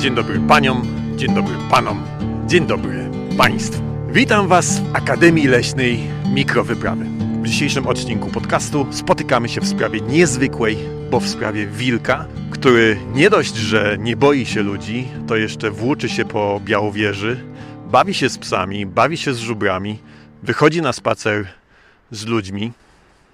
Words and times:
Dzień 0.00 0.14
dobry 0.14 0.40
paniom, 0.48 0.82
dzień 1.16 1.34
dobry 1.34 1.54
panom, 1.70 2.02
dzień 2.46 2.66
dobry 2.66 3.10
państwu. 3.38 3.82
Witam 4.08 4.48
Was 4.48 4.80
w 4.80 4.96
Akademii 4.96 5.46
Leśnej 5.46 6.00
Mikrowyprawy. 6.34 7.04
W 7.42 7.46
dzisiejszym 7.46 7.86
odcinku 7.86 8.30
podcastu 8.30 8.86
spotykamy 8.90 9.48
się 9.48 9.60
w 9.60 9.68
sprawie 9.68 10.00
niezwykłej, 10.00 10.76
bo 11.10 11.20
w 11.20 11.28
sprawie 11.28 11.66
wilka, 11.66 12.26
który 12.50 12.98
nie 13.14 13.30
dość, 13.30 13.54
że 13.54 13.96
nie 14.00 14.16
boi 14.16 14.46
się 14.46 14.62
ludzi, 14.62 15.08
to 15.26 15.36
jeszcze 15.36 15.70
włóczy 15.70 16.08
się 16.08 16.24
po 16.24 16.60
Białowieży, 16.64 17.44
bawi 17.90 18.14
się 18.14 18.28
z 18.28 18.38
psami, 18.38 18.86
bawi 18.86 19.16
się 19.16 19.34
z 19.34 19.38
żubrami, 19.38 19.98
wychodzi 20.42 20.82
na 20.82 20.92
spacer 20.92 21.46
z 22.10 22.26
ludźmi. 22.26 22.72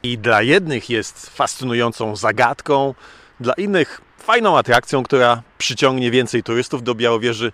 I 0.02 0.18
dla 0.18 0.42
jednych 0.42 0.90
jest 0.90 1.30
fascynującą 1.30 2.16
zagadką, 2.16 2.94
dla 3.40 3.54
innych 3.54 4.00
fajną 4.18 4.58
atrakcją, 4.58 5.02
która 5.02 5.42
przyciągnie 5.58 6.10
więcej 6.10 6.42
turystów 6.42 6.82
do 6.82 6.94
Białowieży, 6.94 7.52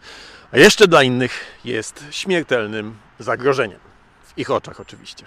a 0.53 0.59
jeszcze 0.59 0.89
dla 0.89 1.03
innych 1.03 1.45
jest 1.65 2.05
śmiertelnym 2.11 2.97
zagrożeniem. 3.19 3.81
W 4.23 4.39
ich 4.39 4.51
oczach 4.51 4.81
oczywiście. 4.81 5.25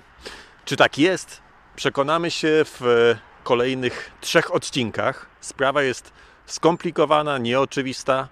Czy 0.65 0.75
tak 0.75 0.97
jest? 0.97 1.41
Przekonamy 1.75 2.31
się 2.31 2.65
w 2.65 3.15
kolejnych 3.43 4.11
trzech 4.21 4.55
odcinkach. 4.55 5.25
Sprawa 5.41 5.83
jest 5.83 6.11
skomplikowana, 6.45 7.37
nieoczywista, 7.37 8.27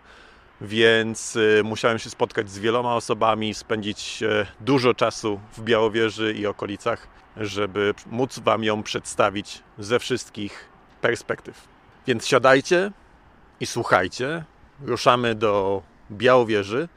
więc 0.62 1.36
y, 1.36 1.62
musiałem 1.64 2.00
się 2.00 2.10
spotkać 2.10 2.50
z 2.50 2.60
wieloma 2.60 2.96
osobami, 2.96 3.54
spędzić 3.54 4.24
e, 4.24 4.46
dużo 4.60 4.94
czasu 4.94 5.40
w 5.58 5.62
Białowieży 5.62 6.34
i 6.34 6.46
okolicach, 6.46 7.08
żeby 7.38 7.94
móc 8.06 8.40
Wam 8.40 8.64
ją 8.64 8.84
przedstawić 8.84 9.64
ze 9.78 10.00
wszystkich 10.00 10.70
perspektyw. 11.02 11.68
Więc 12.08 12.28
siadajcie 12.28 12.92
i 13.60 13.66
słuchajcie. 13.66 14.44
Ruszamy 14.82 15.36
do 15.36 15.82
Białowieży. 16.12 16.88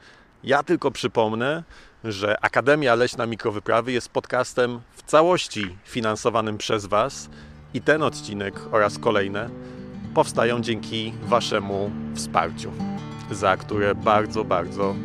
Ja 0.43 0.63
tylko 0.63 0.91
przypomnę, 0.91 1.63
że 2.03 2.45
Akademia 2.45 2.95
Leśna 2.95 3.25
Mikrowyprawy 3.25 3.91
jest 3.91 4.09
podcastem 4.09 4.81
w 4.95 5.03
całości 5.03 5.77
finansowanym 5.85 6.57
przez 6.57 6.85
Was 6.85 7.29
i 7.73 7.81
ten 7.81 8.03
odcinek 8.03 8.59
oraz 8.71 8.99
kolejne 8.99 9.49
powstają 10.13 10.61
dzięki 10.61 11.13
Waszemu 11.21 11.91
wsparciu, 12.15 12.71
za 13.31 13.57
które 13.57 13.95
bardzo, 13.95 14.43
bardzo 14.43 14.95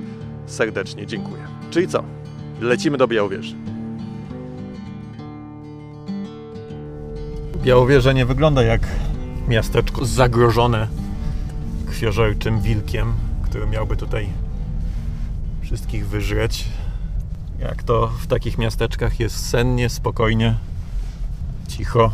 serdecznie 0.47 1.07
dziękuję. 1.07 1.47
Czyli 1.71 1.89
co? 1.89 2.05
Lecimy 2.61 2.99
do 2.99 3.09
Białowieży. 3.09 3.78
Białowieża 7.63 8.13
nie 8.13 8.27
wygląda 8.27 8.63
jak 8.63 8.81
miasteczko 9.49 10.05
zagrożone 10.05 10.89
krwiożerczym 11.87 12.61
wilkiem, 12.61 13.13
który 13.43 13.67
miałby 13.67 13.97
tutaj 13.97 14.29
wszystkich 15.63 16.09
wyżreć. 16.09 16.65
Jak 17.59 17.83
to 17.83 18.07
w 18.07 18.27
takich 18.27 18.59
miasteczkach 18.59 19.21
jest 19.21 19.49
sennie, 19.49 19.89
spokojnie, 19.89 20.55
cicho. 21.69 22.13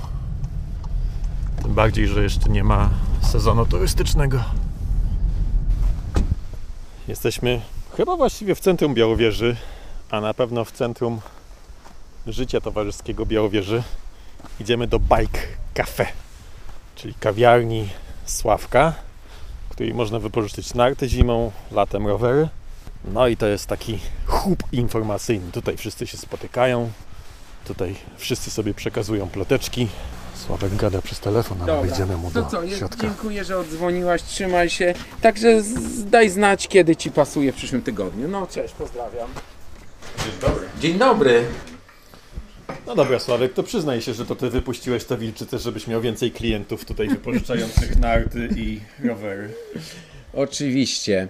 Tym 1.62 1.74
bardziej, 1.74 2.08
że 2.08 2.22
jeszcze 2.22 2.50
nie 2.50 2.64
ma 2.64 2.90
sezonu 3.22 3.66
turystycznego. 3.66 4.44
Jesteśmy 7.08 7.60
chyba 7.96 8.16
właściwie 8.16 8.54
w 8.54 8.60
centrum 8.60 8.94
Białowieży, 8.94 9.56
a 10.10 10.20
na 10.20 10.34
pewno 10.34 10.64
w 10.64 10.72
centrum 10.72 11.20
życia 12.26 12.60
towarzyskiego 12.60 13.26
Białowieży. 13.26 13.82
Idziemy 14.60 14.86
do 14.86 14.98
Bike 14.98 15.40
Cafe, 15.74 16.06
czyli 16.96 17.14
kawiarni 17.20 17.88
Sławka, 18.26 18.94
w 19.68 19.72
której 19.72 19.94
można 19.94 20.18
wypożyczyć 20.18 20.74
narty 20.74 21.08
zimą, 21.08 21.52
latem 21.72 22.06
rowery. 22.06 22.48
No 23.12 23.28
i 23.28 23.36
to 23.36 23.46
jest 23.46 23.66
taki 23.66 23.98
hub 24.26 24.62
informacyjny. 24.72 25.52
Tutaj 25.52 25.76
wszyscy 25.76 26.06
się 26.06 26.16
spotykają, 26.18 26.90
tutaj 27.64 27.94
wszyscy 28.16 28.50
sobie 28.50 28.74
przekazują 28.74 29.28
ploteczki. 29.28 29.88
Sławek 30.34 30.76
gada 30.76 31.02
przez 31.02 31.20
telefon, 31.20 31.58
ale 31.62 31.66
Dobra, 31.72 31.82
wejdziemy 31.90 32.16
mu 32.16 32.30
to 32.30 32.42
do 32.42 32.50
co, 32.50 32.62
je- 32.62 32.76
środka. 32.76 33.02
dziękuję, 33.02 33.44
że 33.44 33.58
odzwoniłaś, 33.58 34.22
trzymaj 34.22 34.70
się. 34.70 34.94
Także 35.20 35.62
daj 36.06 36.30
znać, 36.30 36.68
kiedy 36.68 36.96
Ci 36.96 37.10
pasuje 37.10 37.52
w 37.52 37.56
przyszłym 37.56 37.82
tygodniu. 37.82 38.28
No 38.28 38.46
cześć, 38.46 38.74
pozdrawiam. 38.74 39.28
Dzień 40.80 40.98
dobry. 40.98 41.44
No 42.86 42.94
dobra, 42.94 43.18
Sławek, 43.18 43.52
to 43.52 43.62
przyznaj 43.62 44.02
się, 44.02 44.14
że 44.14 44.26
to 44.26 44.36
ty 44.36 44.50
wypuściłeś 44.50 45.04
tę 45.04 45.18
wilczycę, 45.18 45.58
żebyś 45.58 45.86
miał 45.86 46.00
więcej 46.00 46.30
klientów 46.30 46.84
tutaj 46.84 47.08
wypożyczających 47.08 47.98
narty 48.00 48.48
i 48.56 48.80
rowery. 49.04 49.48
Oczywiście. 50.32 51.28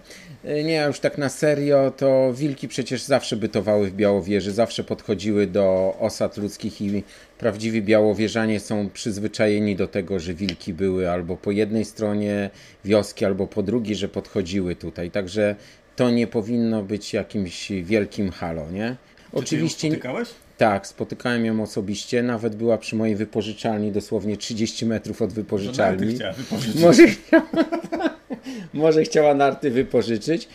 Nie, 0.64 0.84
już 0.86 1.00
tak 1.00 1.18
na 1.18 1.28
serio, 1.28 1.92
to 1.96 2.32
wilki 2.34 2.68
przecież 2.68 3.02
zawsze 3.02 3.36
bytowały 3.36 3.90
w 3.90 3.94
Białowieży, 3.94 4.52
zawsze 4.52 4.84
podchodziły 4.84 5.46
do 5.46 5.96
osad 6.00 6.36
ludzkich 6.36 6.80
i 6.80 7.02
prawdziwi 7.38 7.82
białowieżanie 7.82 8.60
są 8.60 8.90
przyzwyczajeni 8.90 9.76
do 9.76 9.88
tego, 9.88 10.18
że 10.18 10.34
wilki 10.34 10.74
były 10.74 11.10
albo 11.10 11.36
po 11.36 11.50
jednej 11.50 11.84
stronie 11.84 12.50
wioski, 12.84 13.24
albo 13.24 13.46
po 13.46 13.62
drugiej, 13.62 13.96
że 13.96 14.08
podchodziły 14.08 14.76
tutaj. 14.76 15.10
Także 15.10 15.56
to 15.96 16.10
nie 16.10 16.26
powinno 16.26 16.82
być 16.82 17.12
jakimś 17.12 17.72
wielkim 17.82 18.30
halo, 18.30 18.70
nie? 18.70 18.96
Oczywiście. 19.32 19.88
spotykałeś? 19.88 20.28
Tak, 20.58 20.86
spotykałem 20.86 21.44
ją 21.44 21.62
osobiście, 21.62 22.22
nawet 22.22 22.56
była 22.56 22.78
przy 22.78 22.96
mojej 22.96 23.16
wypożyczalni, 23.16 23.92
dosłownie 23.92 24.36
30 24.36 24.86
metrów 24.86 25.22
od 25.22 25.32
wypożyczalni. 25.32 26.18
Może 26.80 27.06
chciała, 27.08 27.46
może 28.74 29.02
chciała 29.02 29.34
narty 29.34 29.70
wypożyczyć. 29.70 30.48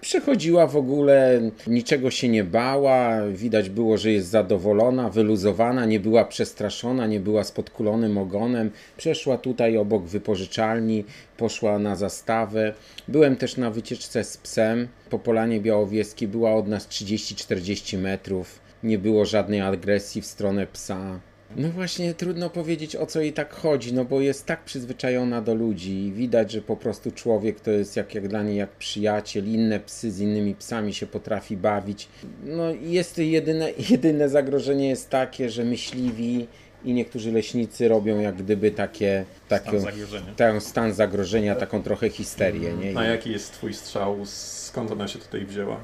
Przychodziła 0.00 0.66
w 0.66 0.76
ogóle, 0.76 1.40
niczego 1.66 2.10
się 2.10 2.28
nie 2.28 2.44
bała, 2.44 3.26
widać 3.28 3.70
było, 3.70 3.98
że 3.98 4.12
jest 4.12 4.28
zadowolona, 4.28 5.10
wyluzowana, 5.10 5.84
nie 5.84 6.00
była 6.00 6.24
przestraszona, 6.24 7.06
nie 7.06 7.20
była 7.20 7.44
z 7.44 7.52
podkulonym 7.52 8.18
ogonem. 8.18 8.70
Przeszła 8.96 9.38
tutaj 9.38 9.76
obok 9.76 10.04
wypożyczalni, 10.04 11.04
poszła 11.36 11.78
na 11.78 11.96
zastawę. 11.96 12.74
Byłem 13.08 13.36
też 13.36 13.56
na 13.56 13.70
wycieczce 13.70 14.24
z 14.24 14.36
psem 14.36 14.88
po 15.10 15.18
Polanie 15.18 15.60
Białowieskiej, 15.60 16.28
była 16.28 16.54
od 16.54 16.68
nas 16.68 16.88
30-40 16.88 17.98
metrów. 17.98 18.63
Nie 18.84 18.98
było 18.98 19.24
żadnej 19.24 19.60
agresji 19.60 20.22
w 20.22 20.26
stronę 20.26 20.66
psa. 20.66 21.20
No 21.56 21.68
właśnie, 21.68 22.14
trudno 22.14 22.50
powiedzieć 22.50 22.96
o 22.96 23.06
co 23.06 23.20
jej 23.20 23.32
tak 23.32 23.54
chodzi, 23.54 23.94
no 23.94 24.04
bo 24.04 24.20
jest 24.20 24.46
tak 24.46 24.64
przyzwyczajona 24.64 25.42
do 25.42 25.54
ludzi 25.54 26.06
i 26.06 26.12
widać, 26.12 26.52
że 26.52 26.62
po 26.62 26.76
prostu 26.76 27.10
człowiek 27.10 27.60
to 27.60 27.70
jest 27.70 27.96
jak, 27.96 28.14
jak 28.14 28.28
dla 28.28 28.42
niej 28.42 28.56
jak 28.56 28.70
przyjaciel, 28.70 29.46
inne 29.48 29.80
psy 29.80 30.10
z 30.10 30.20
innymi 30.20 30.54
psami 30.54 30.94
się 30.94 31.06
potrafi 31.06 31.56
bawić. 31.56 32.08
No 32.44 32.72
i 32.72 32.90
jest 32.92 33.14
to 33.14 33.22
jedyne, 33.22 33.70
jedyne 33.90 34.28
zagrożenie 34.28 34.88
jest 34.88 35.10
takie, 35.10 35.50
że 35.50 35.64
myśliwi 35.64 36.46
i 36.84 36.92
niektórzy 36.92 37.32
leśnicy 37.32 37.88
robią 37.88 38.18
jak 38.20 38.36
gdyby 38.36 38.70
takie, 38.70 39.24
takie 39.48 39.80
zagrożenia. 39.80 40.34
ten 40.36 40.60
stan 40.60 40.92
zagrożenia, 40.92 41.54
taką 41.54 41.82
trochę 41.82 42.10
histerię, 42.10 42.72
nie? 42.72 42.98
A 42.98 43.04
jaki 43.04 43.30
jest 43.30 43.52
twój 43.52 43.74
strzał? 43.74 44.18
Skąd 44.24 44.90
ona 44.90 45.08
się 45.08 45.18
tutaj 45.18 45.44
wzięła? 45.44 45.80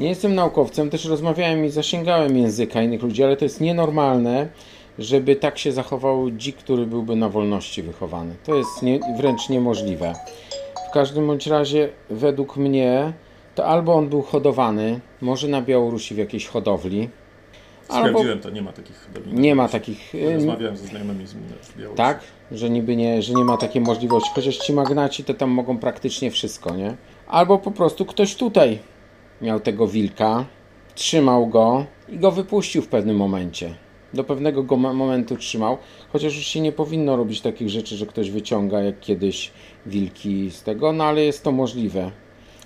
Nie 0.00 0.08
jestem 0.08 0.34
naukowcem, 0.34 0.90
też 0.90 1.04
rozmawiałem 1.04 1.64
i 1.64 1.68
zasięgałem 1.70 2.36
języka 2.36 2.82
innych 2.82 3.02
ludzi, 3.02 3.24
ale 3.24 3.36
to 3.36 3.44
jest 3.44 3.60
nienormalne, 3.60 4.48
żeby 4.98 5.36
tak 5.36 5.58
się 5.58 5.72
zachował 5.72 6.30
dzik, 6.30 6.56
który 6.56 6.86
byłby 6.86 7.16
na 7.16 7.28
wolności 7.28 7.82
wychowany. 7.82 8.34
To 8.44 8.54
jest 8.54 8.82
nie, 8.82 9.00
wręcz 9.16 9.48
niemożliwe. 9.48 10.12
W 10.90 10.92
każdym 10.94 11.26
bądź 11.26 11.46
razie, 11.46 11.88
według 12.10 12.56
mnie, 12.56 13.12
to 13.54 13.66
albo 13.66 13.94
on 13.94 14.08
był 14.08 14.22
hodowany, 14.22 15.00
może 15.20 15.48
na 15.48 15.62
Białorusi 15.62 16.14
w 16.14 16.18
jakiejś 16.18 16.46
hodowli, 16.46 17.08
albo 17.88 18.08
Sprawdziłem 18.08 18.40
to, 18.40 18.50
nie 18.50 18.62
ma 18.62 18.72
takich 18.72 18.96
hodowli. 19.06 19.34
nie 19.40 19.54
ma 19.54 19.68
takich. 19.68 20.14
y, 20.14 20.34
Rozmawiałem 20.34 20.76
ze 20.76 20.86
znajomymi 20.86 21.26
z 21.26 21.34
Białorusi. 21.34 21.96
tak? 21.96 22.20
Że 22.52 22.70
niby 22.70 22.96
nie, 22.96 23.22
że 23.22 23.34
nie 23.34 23.44
ma 23.44 23.56
takiej 23.56 23.82
możliwości. 23.82 24.30
Chociaż 24.34 24.56
ci 24.56 24.72
magnaci 24.72 25.24
to 25.24 25.34
tam 25.34 25.50
mogą 25.50 25.78
praktycznie 25.78 26.30
wszystko, 26.30 26.74
nie? 26.76 26.96
Albo 27.28 27.58
po 27.58 27.70
prostu 27.70 28.04
ktoś 28.06 28.34
tutaj 28.34 28.78
miał 29.42 29.60
tego 29.60 29.86
wilka, 29.86 30.44
trzymał 30.94 31.46
go 31.46 31.86
i 32.08 32.18
go 32.18 32.30
wypuścił 32.30 32.82
w 32.82 32.88
pewnym 32.88 33.16
momencie. 33.16 33.74
Do 34.14 34.24
pewnego 34.24 34.62
go 34.62 34.76
mo- 34.76 34.94
momentu 34.94 35.36
trzymał, 35.36 35.78
chociaż 36.12 36.36
już 36.36 36.44
się 36.46 36.60
nie 36.60 36.72
powinno 36.72 37.16
robić 37.16 37.40
takich 37.40 37.68
rzeczy, 37.68 37.96
że 37.96 38.06
ktoś 38.06 38.30
wyciąga 38.30 38.80
jak 38.80 39.00
kiedyś 39.00 39.50
wilki 39.86 40.50
z 40.50 40.62
tego, 40.62 40.92
no 40.92 41.04
ale 41.04 41.24
jest 41.24 41.44
to 41.44 41.52
możliwe. 41.52 42.10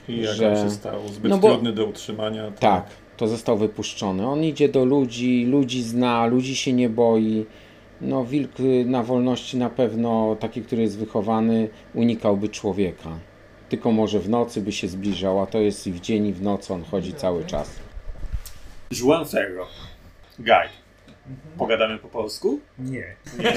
I 0.08 0.20
jak 0.20 0.34
że- 0.34 0.56
się 0.56 0.70
stał 0.70 1.08
zbyt 1.08 1.30
No 1.30 1.38
bo- 1.38 1.48
trudny 1.50 1.72
do 1.72 1.86
utrzymania, 1.86 2.50
to 2.50 2.60
Tak, 2.60 2.86
to 3.16 3.28
został 3.28 3.56
wypuszczony. 3.58 4.26
On 4.28 4.44
idzie 4.44 4.68
do 4.68 4.84
ludzi, 4.84 5.44
ludzi 5.44 5.82
zna, 5.82 6.26
ludzi 6.26 6.56
się 6.56 6.72
nie 6.72 6.88
boi. 6.88 7.46
No, 8.00 8.24
wilk 8.24 8.50
na 8.84 9.02
wolności 9.02 9.56
na 9.56 9.70
pewno, 9.70 10.36
taki, 10.40 10.62
który 10.62 10.82
jest 10.82 10.98
wychowany, 10.98 11.68
unikałby 11.94 12.48
człowieka. 12.48 13.10
Tylko 13.68 13.92
może 13.92 14.20
w 14.20 14.28
nocy 14.28 14.60
by 14.60 14.72
się 14.72 14.88
zbliżał, 14.88 15.40
a 15.40 15.46
to 15.46 15.58
jest 15.58 15.86
i 15.86 15.92
w 15.92 16.00
dzień, 16.00 16.26
i 16.26 16.32
w 16.32 16.42
nocy 16.42 16.74
on 16.74 16.84
chodzi 16.84 17.14
cały 17.14 17.44
czas. 17.44 17.70
Juan 19.00 19.26
Ferro, 19.26 19.66
guide. 20.38 20.86
Pogadamy 21.58 21.98
po 21.98 22.08
polsku? 22.08 22.60
Nie. 22.78 23.16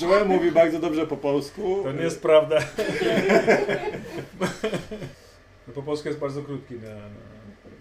Joel 0.00 0.28
mówi 0.28 0.52
bardzo 0.52 0.78
dobrze 0.78 1.06
po 1.06 1.16
polsku. 1.16 1.80
To 1.84 1.92
nie 1.92 2.02
jest 2.02 2.22
prawda. 2.22 2.58
No, 5.68 5.74
po 5.74 5.82
polsku 5.82 6.08
jest 6.08 6.20
bardzo 6.20 6.42
krótki. 6.42 6.74
Na, 6.74 6.88
na... 6.88 7.06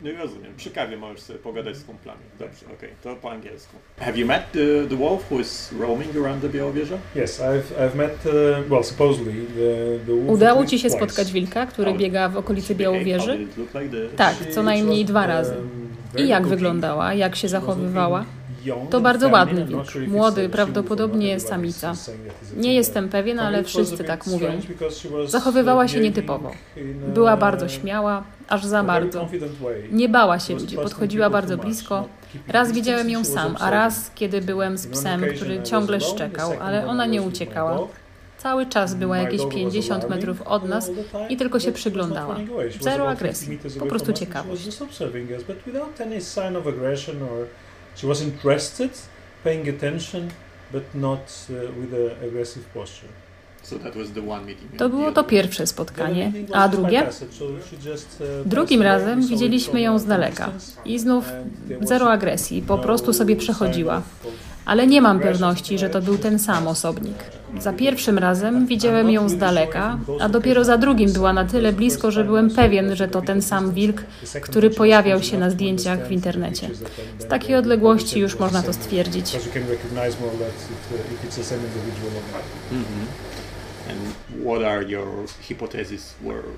Nie 0.03 0.13
rozumiem. 0.13 0.53
Przy 0.57 0.71
kawie 0.71 0.97
możesz 0.97 1.21
sobie 1.21 1.39
pogadać 1.39 1.77
z 1.77 1.83
kumplami. 1.83 2.19
Dobrze, 2.39 2.65
okej, 2.77 2.89
to 3.03 3.15
po 3.15 3.31
angielsku. 3.31 3.75
Have 3.99 4.17
you 4.17 4.27
met 4.27 4.51
the, 4.51 4.87
the 4.89 4.95
wolf 4.95 5.31
who 5.31 5.39
is 5.39 5.73
roaming 5.79 6.15
around 6.15 6.41
the 6.41 6.49
Białowieża? 6.49 6.97
Yes, 7.15 7.39
I've, 7.41 7.63
I've 7.79 7.95
met, 7.95 8.25
uh, 8.25 8.69
well, 8.69 8.83
supposedly 8.83 9.33
the, 9.33 9.99
the 10.05 10.15
wolf 10.15 10.29
Udało 10.29 10.65
ci 10.65 10.79
się 10.79 10.89
twice. 10.89 11.05
spotkać 11.05 11.31
wilka, 11.31 11.65
który 11.65 11.93
biega 11.93 12.29
w 12.29 12.37
okolicy 12.37 12.75
Białowieży? 12.75 13.37
like 13.57 13.89
the... 13.89 14.15
Tak, 14.15 14.35
co 14.53 14.63
najmniej 14.63 15.05
dwa 15.05 15.27
razy. 15.27 15.55
um, 15.55 16.25
I 16.25 16.27
jak 16.27 16.47
wyglądała, 16.47 17.13
jak 17.13 17.35
się 17.35 17.49
zachowywała? 17.49 18.25
To 18.89 19.01
bardzo 19.01 19.29
ładny 19.29 19.65
wilk. 19.65 19.95
Młody, 20.07 20.41
she 20.41 20.49
prawdopodobnie 20.49 21.39
samica. 21.39 21.93
Nie 22.57 22.73
jestem 22.73 23.09
pewien, 23.09 23.39
ale 23.39 23.63
wszyscy 23.63 24.03
tak 24.03 24.27
mówią. 24.27 24.51
Zachowywała 25.25 25.87
się 25.87 25.97
uh, 25.97 26.03
nietypowo. 26.03 26.51
Była 27.13 27.37
bardzo 27.37 27.69
śmiała, 27.69 28.23
aż 28.51 28.65
za 28.65 28.83
bardzo. 28.83 29.27
Nie 29.91 30.09
bała 30.09 30.39
się 30.39 30.53
ludzi, 30.53 30.75
podchodziła 30.75 31.29
bardzo 31.29 31.57
blisko. 31.57 32.07
Raz 32.47 32.71
widziałem 32.71 33.09
ją 33.09 33.25
sam, 33.25 33.55
a 33.59 33.69
raz, 33.69 34.11
kiedy 34.15 34.41
byłem 34.41 34.77
z 34.77 34.87
psem, 34.87 35.25
który 35.35 35.63
ciągle 35.63 36.01
szczekał, 36.01 36.51
ale 36.61 36.87
ona 36.87 37.05
nie 37.05 37.21
uciekała. 37.21 37.87
Cały 38.37 38.65
czas 38.65 38.95
była 38.95 39.17
jakieś 39.17 39.37
dog 39.41 39.49
was 39.49 39.55
50 39.55 40.03
alarming 40.03 40.15
metrów 40.15 40.47
od 40.47 40.69
nas 40.69 40.91
i 41.29 41.37
tylko 41.37 41.59
się 41.59 41.71
przyglądała. 41.71 42.35
Zero 42.79 43.03
about 43.03 43.19
50 43.19 43.19
agresji, 43.19 43.59
po 43.79 43.85
prostu 43.85 44.13
ciekawość. 44.13 44.65
just 44.65 44.81
observing 44.81 45.31
us, 45.31 45.43
but 45.43 45.57
without 45.65 46.01
any 46.01 46.21
sign 46.21 46.55
of 46.55 46.67
aggression 46.67 47.23
or 47.23 47.47
she 47.95 48.07
was 48.07 48.21
interested, 48.21 48.91
paying 49.43 49.69
attention, 49.69 50.29
but 50.71 50.83
not 50.95 51.19
uh, 51.49 51.55
with 51.81 51.93
an 51.93 52.27
aggressive 52.27 52.65
posture. 52.73 53.09
So 53.63 53.79
that 53.79 53.95
was 53.95 54.11
the 54.11 54.29
one 54.29 54.45
meeting. 54.45 54.77
To 54.77 54.89
było 54.89 55.11
to 55.11 55.23
pierwsze 55.23 55.67
spotkanie, 55.67 56.31
a 56.53 56.69
drugie? 56.69 57.07
Drugim 58.45 58.71
Drugim 58.71 58.81
razem 58.81 59.27
widzieliśmy 59.27 59.81
ją 59.81 59.99
z 59.99 60.05
daleka 60.05 60.49
i 60.85 60.99
znów 60.99 61.25
zero 61.81 62.11
agresji, 62.11 62.61
po 62.61 62.77
prostu 62.77 63.13
sobie 63.13 63.35
przechodziła. 63.35 64.01
Ale 64.65 64.87
nie 64.87 65.01
mam 65.01 65.19
pewności, 65.19 65.77
że 65.77 65.89
to 65.89 66.01
był 66.01 66.17
ten 66.17 66.39
sam 66.39 66.67
osobnik. 66.67 67.15
Za 67.59 67.73
pierwszym 67.73 68.17
razem 68.17 68.67
widziałem 68.67 69.11
ją 69.11 69.29
z 69.29 69.37
daleka, 69.37 69.97
a 70.19 70.29
dopiero 70.29 70.63
za 70.63 70.77
drugim 70.77 71.13
była 71.13 71.33
na 71.33 71.45
tyle 71.45 71.73
blisko, 71.73 72.11
że 72.11 72.23
byłem 72.23 72.49
pewien, 72.49 72.95
że 72.95 73.07
to 73.07 73.21
ten 73.21 73.41
sam 73.41 73.71
wilk, 73.71 74.03
który 74.41 74.69
pojawiał 74.69 75.23
się 75.23 75.37
na 75.37 75.49
zdjęciach 75.49 76.07
w 76.07 76.11
internecie. 76.11 76.69
Z 77.19 77.25
takiej 77.25 77.55
odległości 77.55 78.19
już 78.19 78.39
można 78.39 78.63
to 78.63 78.73
stwierdzić. 78.73 79.35
And 82.71 83.30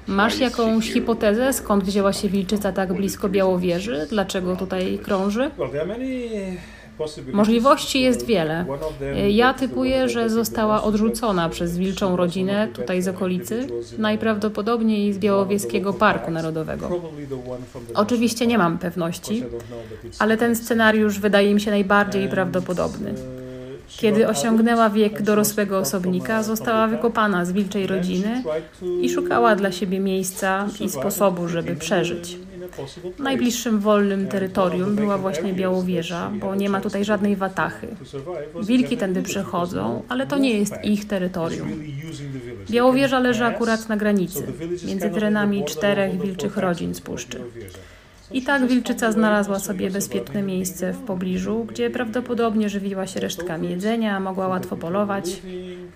Masz 0.08 0.40
jakąś 0.40 0.92
hipotezę, 0.94 1.54
skąd 1.54 1.84
wzięła 1.84 2.14
się 2.14 2.30
wilczyca 2.30 2.72
tak 2.72 2.94
blisko 2.94 3.30
Białowieży? 3.30 4.08
Dlaczego 4.10 4.56
tutaj 4.56 5.00
krąży? 5.04 5.52
Możliwości 7.34 8.02
jest 8.02 8.26
wiele. 8.26 8.66
Ja 9.30 9.54
typuję, 9.54 10.10
że 10.10 10.30
została 10.30 10.84
odrzucona 10.84 11.50
przez 11.50 11.78
wilczą 11.78 12.16
rodzinę 12.16 12.68
tutaj 12.74 13.02
z 13.02 13.08
okolicy, 13.08 13.68
najprawdopodobniej 13.98 15.14
z 15.14 15.18
Białowieskiego 15.18 15.94
Parku 15.94 16.32
Narodowego. 16.32 17.02
Oczywiście 17.94 18.48
nie 18.48 18.58
mam 18.58 18.78
pewności, 18.78 19.44
ale 20.20 20.38
ten 20.38 20.56
scenariusz 20.56 21.20
wydaje 21.20 21.54
mi 21.54 21.62
się 21.62 21.72
najbardziej 21.72 22.30
prawdopodobny. 22.30 23.14
Kiedy 24.04 24.28
osiągnęła 24.28 24.90
wiek 24.90 25.22
dorosłego 25.22 25.78
osobnika, 25.78 26.44
została 26.44 26.88
wykopana 26.88 27.46
z 27.46 27.52
wilczej 27.52 27.88
rodziny 27.88 28.44
i 29.02 29.10
szukała 29.10 29.56
dla 29.56 29.72
siebie 29.72 30.00
miejsca 30.00 30.68
i 30.80 30.90
sposobu, 30.90 31.48
żeby 31.48 31.76
przeżyć. 31.76 32.38
Najbliższym 33.20 33.80
wolnym 33.80 34.28
terytorium 34.28 34.96
była 34.96 35.18
właśnie 35.18 35.54
Białowieża, 35.54 36.32
bo 36.40 36.56
nie 36.56 36.70
ma 36.70 36.82
tutaj 36.82 37.06
żadnej 37.06 37.36
watachy. 37.36 37.88
Wilki 38.64 38.98
tędy 38.98 39.22
przechodzą, 39.22 40.02
ale 40.10 40.28
to 40.28 40.38
nie 40.38 40.60
jest 40.60 40.74
ich 40.84 41.08
terytorium. 41.08 41.70
Białowieża 42.70 43.20
leży 43.20 43.46
akurat 43.46 43.90
na 43.90 43.98
granicy, 43.98 44.48
między 44.88 45.10
terenami 45.10 45.66
czterech 45.66 46.22
wilczych 46.22 46.58
rodzin 46.58 46.96
z 46.96 47.02
puszczy. 47.02 47.42
I 48.32 48.42
tak 48.42 48.68
wilczyca 48.68 49.12
znalazła 49.12 49.60
sobie 49.60 49.92
bezpieczne 49.92 50.42
miejsce 50.42 50.94
w 50.94 50.98
pobliżu, 50.98 51.66
gdzie 51.70 51.90
prawdopodobnie 51.90 52.70
żywiła 52.70 53.08
się 53.08 53.20
resztkami 53.20 53.70
jedzenia, 53.70 54.20
mogła 54.20 54.48
łatwo 54.48 54.76
polować. 54.78 55.42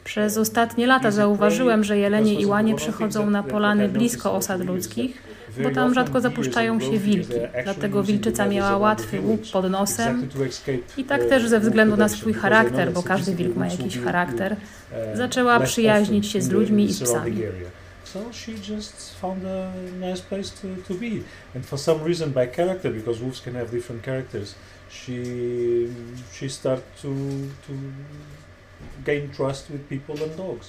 Przez 0.03 0.37
ostatnie 0.37 0.87
lata 0.87 1.11
zauważyłem, 1.11 1.83
że 1.83 1.97
jelenie 1.97 2.33
i 2.33 2.45
łanie 2.45 2.75
przychodzą 2.75 3.29
na 3.29 3.43
polany 3.43 3.89
blisko 3.89 4.33
osad 4.33 4.65
ludzkich, 4.65 5.23
bo 5.63 5.69
tam 5.69 5.93
rzadko 5.93 6.21
zapuszczają 6.21 6.79
się 6.79 6.99
wilki. 6.99 7.33
Dlatego 7.63 8.03
wilczyca 8.03 8.47
miała 8.47 8.77
łatwy 8.77 9.21
łuk 9.21 9.41
pod 9.53 9.69
nosem 9.69 10.29
i 10.97 11.03
tak 11.03 11.25
też 11.25 11.47
ze 11.47 11.59
względu 11.59 11.97
na 11.97 12.09
swój 12.09 12.33
charakter, 12.33 12.91
bo 12.91 13.03
każdy 13.03 13.35
wilk 13.35 13.55
ma 13.55 13.67
jakiś 13.67 13.99
charakter, 13.99 14.55
zaczęła 15.13 15.59
przyjaźnić 15.59 16.27
się 16.27 16.41
z 16.41 16.49
ludźmi 16.49 16.91
i 16.91 16.93
psami. 16.93 17.41
So 18.13 18.31
she 18.31 18.53
just 18.73 18.95
found 19.21 19.45
a 19.45 19.71
nice 19.99 20.21
place 20.21 20.49
to, 20.61 20.67
to 20.87 20.93
be. 20.93 21.23
And 21.53 21.65
for 21.65 21.77
some 21.77 22.01
reason, 22.03 22.31
by 22.31 22.45
character, 22.47 22.89
because 22.89 23.19
wolves 23.21 23.41
can 23.41 23.55
have 23.55 23.69
different 23.69 24.01
characters, 24.03 24.55
she 24.89 25.19
she 26.33 26.47
started 26.49 26.85
to 27.01 27.11
to 27.65 27.73
gain 29.03 29.29
trust 29.37 29.69
with 29.69 29.89
people 29.89 30.15
and 30.23 30.33
dogs. 30.37 30.67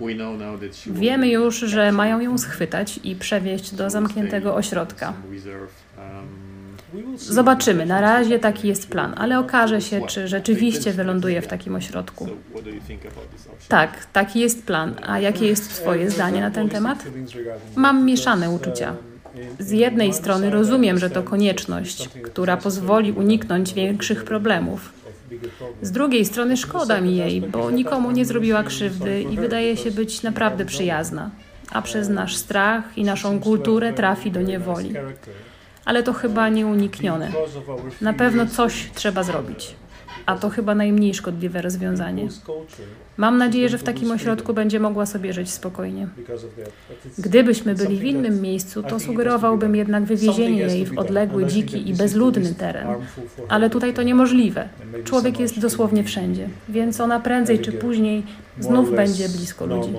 We 0.00 0.14
know 0.14 0.36
now 0.36 0.56
that 0.56 0.74
she 0.74 0.90
will 0.90 1.00
Wiemy 1.00 1.28
już, 1.28 1.58
że 1.58 1.92
mają 1.92 2.20
ją 2.20 2.38
schwytać 2.38 3.00
i 3.04 3.16
przewieźć 3.16 3.74
do 3.74 3.90
zamkniętego 3.90 4.54
ośrodka. 4.54 5.12
Zobaczymy, 7.16 7.86
na 7.86 8.00
razie 8.00 8.38
taki 8.38 8.68
jest 8.68 8.88
plan, 8.88 9.14
ale 9.16 9.38
okaże 9.38 9.80
się, 9.80 10.06
czy 10.06 10.28
rzeczywiście 10.28 10.92
wyląduje 10.92 11.42
w 11.42 11.46
takim 11.46 11.74
ośrodku. 11.74 12.28
Tak, 13.68 14.06
taki 14.12 14.40
jest 14.40 14.66
plan. 14.66 14.94
A 15.06 15.18
jakie 15.18 15.46
jest 15.46 15.74
Twoje 15.74 16.10
zdanie 16.10 16.40
na 16.40 16.50
ten 16.50 16.68
temat? 16.68 17.04
Mam 17.76 18.04
mieszane 18.04 18.50
uczucia. 18.50 18.94
Z 19.58 19.70
jednej 19.70 20.14
strony 20.14 20.50
rozumiem, 20.50 20.98
że 20.98 21.10
to 21.10 21.22
konieczność, 21.22 22.08
która 22.08 22.56
pozwoli 22.56 23.12
uniknąć 23.12 23.74
większych 23.74 24.24
problemów. 24.24 24.92
Z 25.82 25.90
drugiej 25.90 26.24
strony 26.24 26.56
szkoda 26.56 27.00
mi 27.00 27.16
jej, 27.16 27.40
bo 27.40 27.70
nikomu 27.70 28.10
nie 28.10 28.24
zrobiła 28.24 28.62
krzywdy 28.62 29.22
i 29.22 29.36
wydaje 29.36 29.76
się 29.76 29.90
być 29.90 30.22
naprawdę 30.22 30.64
przyjazna. 30.64 31.30
A 31.70 31.82
przez 31.82 32.08
nasz 32.08 32.36
strach 32.36 32.98
i 32.98 33.04
naszą 33.04 33.40
kulturę 33.40 33.92
trafi 33.92 34.30
do 34.30 34.42
niewoli. 34.42 34.94
Ale 35.84 36.02
to 36.02 36.12
chyba 36.12 36.48
nieuniknione. 36.48 37.32
Na 38.00 38.12
pewno 38.12 38.46
coś 38.46 38.90
trzeba 38.94 39.22
zrobić. 39.22 39.74
A 40.26 40.38
to 40.38 40.50
chyba 40.50 40.74
najmniej 40.74 41.14
szkodliwe 41.14 41.62
rozwiązanie. 41.62 42.28
Mam 43.16 43.38
nadzieję, 43.38 43.68
że 43.68 43.78
w 43.78 43.82
takim 43.82 44.10
ośrodku 44.10 44.54
będzie 44.54 44.80
mogła 44.80 45.06
sobie 45.06 45.32
żyć 45.32 45.50
spokojnie. 45.50 46.08
Gdybyśmy 47.18 47.74
byli 47.74 47.98
w 47.98 48.04
innym 48.04 48.42
miejscu, 48.42 48.82
to 48.82 49.00
sugerowałbym 49.00 49.76
jednak 49.76 50.04
wywiezienie 50.04 50.60
jej 50.60 50.86
w 50.86 50.98
odległy, 50.98 51.46
dziki 51.46 51.88
i 51.88 51.94
bezludny 51.94 52.54
teren. 52.54 52.86
Ale 53.48 53.70
tutaj 53.70 53.94
to 53.94 54.02
niemożliwe. 54.02 54.68
Człowiek 55.04 55.40
jest 55.40 55.58
dosłownie 55.60 56.04
wszędzie, 56.04 56.48
więc 56.68 57.00
ona 57.00 57.20
prędzej 57.20 57.58
czy 57.58 57.72
później 57.72 58.22
znów 58.60 58.90
będzie 58.96 59.28
blisko 59.28 59.66
ludzi. 59.66 59.90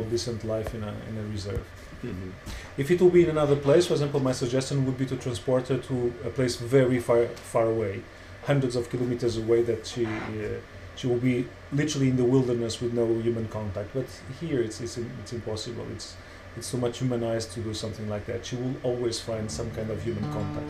Mhm. 2.06 2.32
If 2.78 2.92
it 2.92 3.02
will 3.02 3.10
be 3.10 3.24
in 3.24 3.30
another 3.30 3.56
place, 3.56 3.88
for 3.88 3.94
example, 3.94 4.20
my 4.20 4.34
suggestion 4.34 4.86
would 4.86 4.98
be 4.98 5.06
to 5.06 5.16
transport 5.16 5.68
her 5.70 5.78
to 5.90 5.96
a 6.26 6.30
place 6.30 6.56
very 6.56 7.00
far, 7.00 7.22
far 7.54 7.66
away, 7.76 8.02
hundreds 8.48 8.76
of 8.76 8.90
kilometers 8.90 9.38
away, 9.38 9.64
that 9.64 9.82
she 9.88 10.06
uh, 10.06 10.60
she 10.96 11.08
will 11.08 11.24
be 11.32 11.46
literally 11.72 12.10
in 12.10 12.18
the 12.18 12.24
wilderness 12.24 12.82
with 12.82 12.94
no 12.94 13.06
human 13.28 13.48
contact. 13.48 13.90
But 13.94 14.08
here, 14.42 14.60
it's 14.62 14.82
it's, 14.82 14.98
it's 15.22 15.34
impossible. 15.34 15.86
It's 15.96 16.08
it's 16.58 16.72
too 16.72 16.78
much 16.78 17.00
humanized 17.00 17.52
to 17.54 17.60
do 17.60 17.74
something 17.74 18.08
like 18.10 18.26
that. 18.32 18.46
She 18.46 18.56
will 18.56 18.76
always 18.84 19.20
find 19.20 19.52
some 19.52 19.70
kind 19.72 19.90
of 19.90 19.98
human 20.04 20.24
contact. 20.34 20.70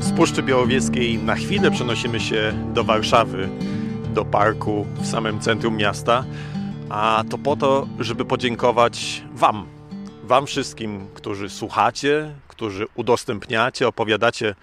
Z 0.00 0.12
Puszczy 0.12 0.42
Białowieskiej 0.42 1.18
na 1.18 1.34
chwilę 1.34 1.70
przenosimy 1.70 2.20
się 2.20 2.52
do 2.74 2.84
Warszawy, 2.84 3.48
do 4.14 4.24
parku 4.24 4.86
w 5.00 5.06
samym 5.06 5.40
centrum 5.40 5.76
miasta, 5.76 6.24
a 6.90 7.24
to 7.30 7.38
po 7.38 7.56
to, 7.56 7.88
żeby 7.98 8.24
podziękować 8.24 9.22
Wam, 9.32 9.66
Wam 10.24 10.46
wszystkim, 10.46 11.06
którzy 11.14 11.50
słuchacie, 11.50 12.34
którzy 12.48 12.86
udostępniacie, 12.94 13.88
opowiadacie 13.88 14.54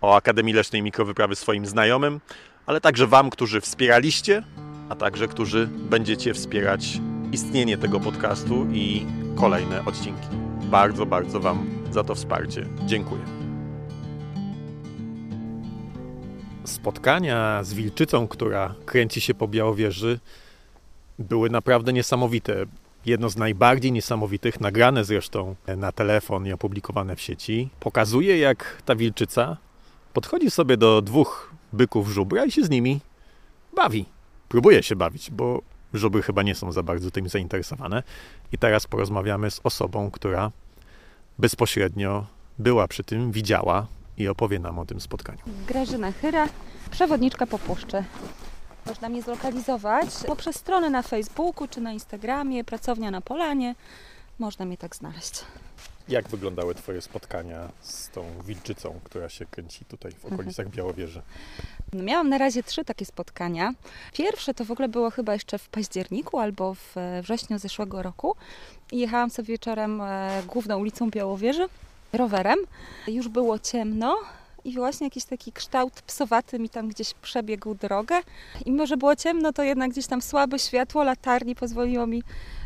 o 0.00 0.16
Akademii 0.16 0.54
Leśnej 0.54 0.82
Mikrowyprawy 0.82 1.36
swoim 1.36 1.66
znajomym, 1.66 2.20
ale 2.66 2.80
także 2.80 3.06
Wam, 3.06 3.30
którzy 3.30 3.60
wspieraliście, 3.60 4.42
a 4.88 4.94
także 4.94 5.28
którzy 5.28 5.66
będziecie 5.66 6.34
wspierać 6.34 7.00
istnienie 7.32 7.78
tego 7.78 8.00
podcastu 8.00 8.66
i 8.72 9.06
kolejne 9.36 9.84
odcinki. 9.84 10.28
Bardzo, 10.62 11.06
bardzo 11.06 11.40
Wam 11.40 11.66
za 11.90 12.04
to 12.04 12.14
wsparcie. 12.14 12.66
Dziękuję. 12.86 13.22
Spotkania 16.64 17.64
z 17.64 17.74
wilczycą, 17.74 18.28
która 18.28 18.74
kręci 18.86 19.20
się 19.20 19.34
po 19.34 19.48
Białowieży, 19.48 20.18
były 21.18 21.50
naprawdę 21.50 21.92
niesamowite. 21.92 22.66
Jedno 23.06 23.28
z 23.28 23.36
najbardziej 23.36 23.92
niesamowitych, 23.92 24.60
nagrane 24.60 25.04
zresztą 25.04 25.54
na 25.76 25.92
telefon 25.92 26.46
i 26.46 26.52
opublikowane 26.52 27.16
w 27.16 27.20
sieci, 27.20 27.68
pokazuje 27.80 28.38
jak 28.38 28.82
ta 28.84 28.96
wilczyca 28.96 29.56
podchodzi 30.16 30.50
sobie 30.50 30.76
do 30.76 31.02
dwóch 31.02 31.54
byków 31.72 32.08
żubra 32.08 32.44
i 32.44 32.50
się 32.50 32.64
z 32.64 32.70
nimi 32.70 33.00
bawi. 33.76 34.06
Próbuje 34.48 34.82
się 34.82 34.96
bawić, 34.96 35.30
bo 35.30 35.62
żubry 35.94 36.22
chyba 36.22 36.42
nie 36.42 36.54
są 36.54 36.72
za 36.72 36.82
bardzo 36.82 37.10
tym 37.10 37.28
zainteresowane. 37.28 38.02
I 38.52 38.58
teraz 38.58 38.86
porozmawiamy 38.86 39.50
z 39.50 39.60
osobą, 39.64 40.10
która 40.10 40.50
bezpośrednio 41.38 42.26
była 42.58 42.88
przy 42.88 43.04
tym, 43.04 43.32
widziała 43.32 43.86
i 44.18 44.28
opowie 44.28 44.58
nam 44.58 44.78
o 44.78 44.86
tym 44.86 45.00
spotkaniu. 45.00 45.38
Grażyna 45.68 46.12
Chyra, 46.12 46.48
przewodniczka 46.90 47.46
po 47.46 47.58
puszczy. 47.58 48.04
Można 48.86 49.08
mnie 49.08 49.22
zlokalizować 49.22 50.08
poprzez 50.26 50.56
stronę 50.56 50.90
na 50.90 51.02
Facebooku 51.02 51.68
czy 51.68 51.80
na 51.80 51.92
Instagramie, 51.92 52.64
pracownia 52.64 53.10
na 53.10 53.20
Polanie. 53.20 53.74
Można 54.38 54.64
mnie 54.64 54.76
tak 54.76 54.96
znaleźć. 54.96 55.44
Jak 56.08 56.28
wyglądały 56.28 56.74
Twoje 56.74 57.00
spotkania 57.00 57.68
z 57.80 58.08
tą 58.10 58.24
wilczycą, 58.44 59.00
która 59.04 59.28
się 59.28 59.46
kręci 59.46 59.84
tutaj 59.84 60.12
w 60.12 60.24
okolicach 60.24 60.68
Białowieży? 60.68 61.22
No 61.92 62.02
miałam 62.02 62.28
na 62.28 62.38
razie 62.38 62.62
trzy 62.62 62.84
takie 62.84 63.06
spotkania. 63.06 63.74
Pierwsze 64.12 64.54
to 64.54 64.64
w 64.64 64.70
ogóle 64.70 64.88
było 64.88 65.10
chyba 65.10 65.32
jeszcze 65.32 65.58
w 65.58 65.68
październiku 65.68 66.38
albo 66.38 66.74
w 66.74 66.94
wrześniu 67.22 67.58
zeszłego 67.58 68.02
roku. 68.02 68.36
Jechałam 68.92 69.30
sobie 69.30 69.46
wieczorem 69.46 70.00
e, 70.00 70.42
główną 70.46 70.78
ulicą 70.78 71.10
Białowieży 71.10 71.68
rowerem. 72.12 72.58
Już 73.06 73.28
było 73.28 73.58
ciemno, 73.58 74.16
i 74.66 74.72
właśnie 74.74 75.06
jakiś 75.06 75.24
taki 75.24 75.52
kształt 75.52 76.02
psowaty 76.02 76.58
mi 76.58 76.68
tam 76.68 76.88
gdzieś 76.88 77.14
przebiegł 77.14 77.74
drogę. 77.74 78.20
I 78.64 78.70
mimo, 78.70 78.86
że 78.86 78.96
było 78.96 79.16
ciemno, 79.16 79.52
to 79.52 79.62
jednak 79.62 79.90
gdzieś 79.90 80.06
tam 80.06 80.22
słabe 80.22 80.58
światło 80.58 81.04
latarni 81.04 81.54
pozwoliło 81.54 82.06
mi 82.06 82.22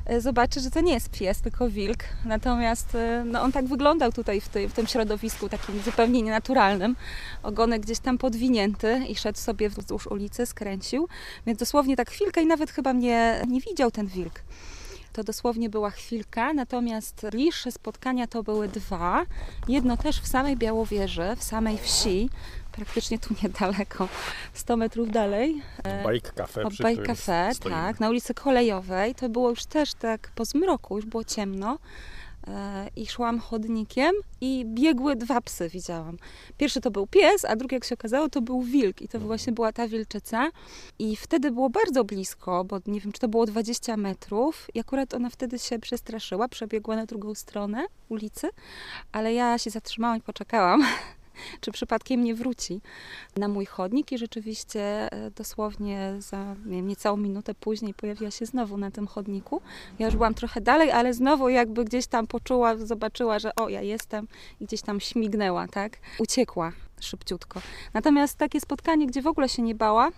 e, 0.06 0.20
zobaczyć, 0.20 0.62
że 0.62 0.70
to 0.70 0.80
nie 0.80 0.92
jest 0.92 1.10
pies, 1.10 1.40
tylko 1.40 1.68
wilk. 1.68 1.98
Natomiast 2.24 2.94
e, 2.94 3.24
no, 3.26 3.42
on 3.42 3.52
tak 3.52 3.66
wyglądał 3.66 4.12
tutaj 4.12 4.40
w, 4.40 4.48
tej, 4.48 4.68
w 4.68 4.72
tym 4.72 4.86
środowisku 4.86 5.48
takim 5.48 5.82
zupełnie 5.82 6.22
nienaturalnym. 6.22 6.96
Ogonek 7.42 7.82
gdzieś 7.82 7.98
tam 7.98 8.18
podwinięty 8.18 9.00
i 9.08 9.16
szedł 9.16 9.38
sobie 9.38 9.68
wzdłuż 9.68 10.06
ulicy, 10.06 10.46
skręcił. 10.46 11.08
Więc 11.46 11.58
dosłownie 11.58 11.96
tak 11.96 12.10
chwilkę 12.10 12.42
i 12.42 12.46
nawet 12.46 12.70
chyba 12.70 12.92
mnie 12.92 13.42
nie 13.48 13.60
widział 13.60 13.90
ten 13.90 14.06
wilk 14.06 14.42
to 15.12 15.24
dosłownie 15.24 15.70
była 15.70 15.90
chwilka, 15.90 16.52
natomiast 16.52 17.26
bliższe 17.30 17.72
spotkania 17.72 18.26
to 18.26 18.42
były 18.42 18.68
dwa. 18.68 19.26
Jedno 19.68 19.96
też 19.96 20.20
w 20.20 20.26
samej 20.26 20.56
Białowieży, 20.56 21.36
w 21.36 21.42
samej 21.42 21.78
wsi, 21.78 22.30
praktycznie 22.72 23.18
tu 23.18 23.34
niedaleko, 23.42 24.08
100 24.54 24.76
metrów 24.76 25.10
dalej. 25.10 25.62
Bike 26.10 26.32
Cafe. 26.32 26.62
Od 26.62 26.74
Bike 26.74 27.02
Cafe, 27.02 27.50
tak, 27.70 28.00
na 28.00 28.08
ulicy 28.10 28.34
Kolejowej. 28.34 29.14
To 29.14 29.28
było 29.28 29.50
już 29.50 29.64
też 29.64 29.94
tak 29.94 30.30
po 30.34 30.44
zmroku, 30.44 30.96
już 30.96 31.06
było 31.06 31.24
ciemno 31.24 31.78
i 32.96 33.06
szłam 33.06 33.38
chodnikiem 33.38 34.14
i 34.40 34.64
biegły 34.66 35.16
dwa 35.16 35.40
psy, 35.40 35.68
widziałam. 35.68 36.16
Pierwszy 36.56 36.80
to 36.80 36.90
był 36.90 37.06
pies, 37.06 37.44
a 37.44 37.56
drugi, 37.56 37.74
jak 37.74 37.84
się 37.84 37.94
okazało, 37.94 38.28
to 38.28 38.40
był 38.40 38.62
wilk 38.62 39.02
i 39.02 39.08
to 39.08 39.20
właśnie 39.20 39.52
była 39.52 39.72
ta 39.72 39.88
wilczyca. 39.88 40.50
I 40.98 41.16
wtedy 41.16 41.50
było 41.50 41.70
bardzo 41.70 42.04
blisko, 42.04 42.64
bo 42.64 42.80
nie 42.86 43.00
wiem, 43.00 43.12
czy 43.12 43.20
to 43.20 43.28
było 43.28 43.46
20 43.46 43.96
metrów 43.96 44.66
i 44.74 44.80
akurat 44.80 45.14
ona 45.14 45.30
wtedy 45.30 45.58
się 45.58 45.78
przestraszyła, 45.78 46.48
przebiegła 46.48 46.96
na 46.96 47.06
drugą 47.06 47.34
stronę 47.34 47.86
ulicy, 48.08 48.48
ale 49.12 49.34
ja 49.34 49.58
się 49.58 49.70
zatrzymałam 49.70 50.18
i 50.18 50.20
poczekałam 50.20 50.84
czy 51.60 51.72
przypadkiem 51.72 52.24
nie 52.24 52.34
wróci 52.34 52.80
na 53.36 53.48
mój 53.48 53.66
chodnik 53.66 54.12
i 54.12 54.18
rzeczywiście 54.18 54.80
e, 55.12 55.30
dosłownie 55.30 56.14
za 56.18 56.56
nie 56.66 56.76
wiem, 56.76 56.88
niecałą 56.88 57.16
minutę 57.16 57.54
później 57.54 57.94
pojawiła 57.94 58.30
się 58.30 58.46
znowu 58.46 58.76
na 58.76 58.90
tym 58.90 59.06
chodniku. 59.06 59.60
Ja 59.98 60.06
już 60.06 60.16
byłam 60.16 60.34
trochę 60.34 60.60
dalej, 60.60 60.90
ale 60.90 61.14
znowu 61.14 61.48
jakby 61.48 61.84
gdzieś 61.84 62.06
tam 62.06 62.26
poczuła, 62.26 62.76
zobaczyła, 62.76 63.38
że 63.38 63.54
o, 63.54 63.68
ja 63.68 63.82
jestem 63.82 64.28
i 64.60 64.64
gdzieś 64.66 64.82
tam 64.82 65.00
śmignęła, 65.00 65.68
tak? 65.68 65.98
Uciekła 66.18 66.72
szybciutko. 67.00 67.60
Natomiast 67.94 68.38
takie 68.38 68.60
spotkanie, 68.60 69.06
gdzie 69.06 69.22
w 69.22 69.26
ogóle 69.26 69.48
się 69.48 69.62
nie 69.62 69.74
bała, 69.74 70.10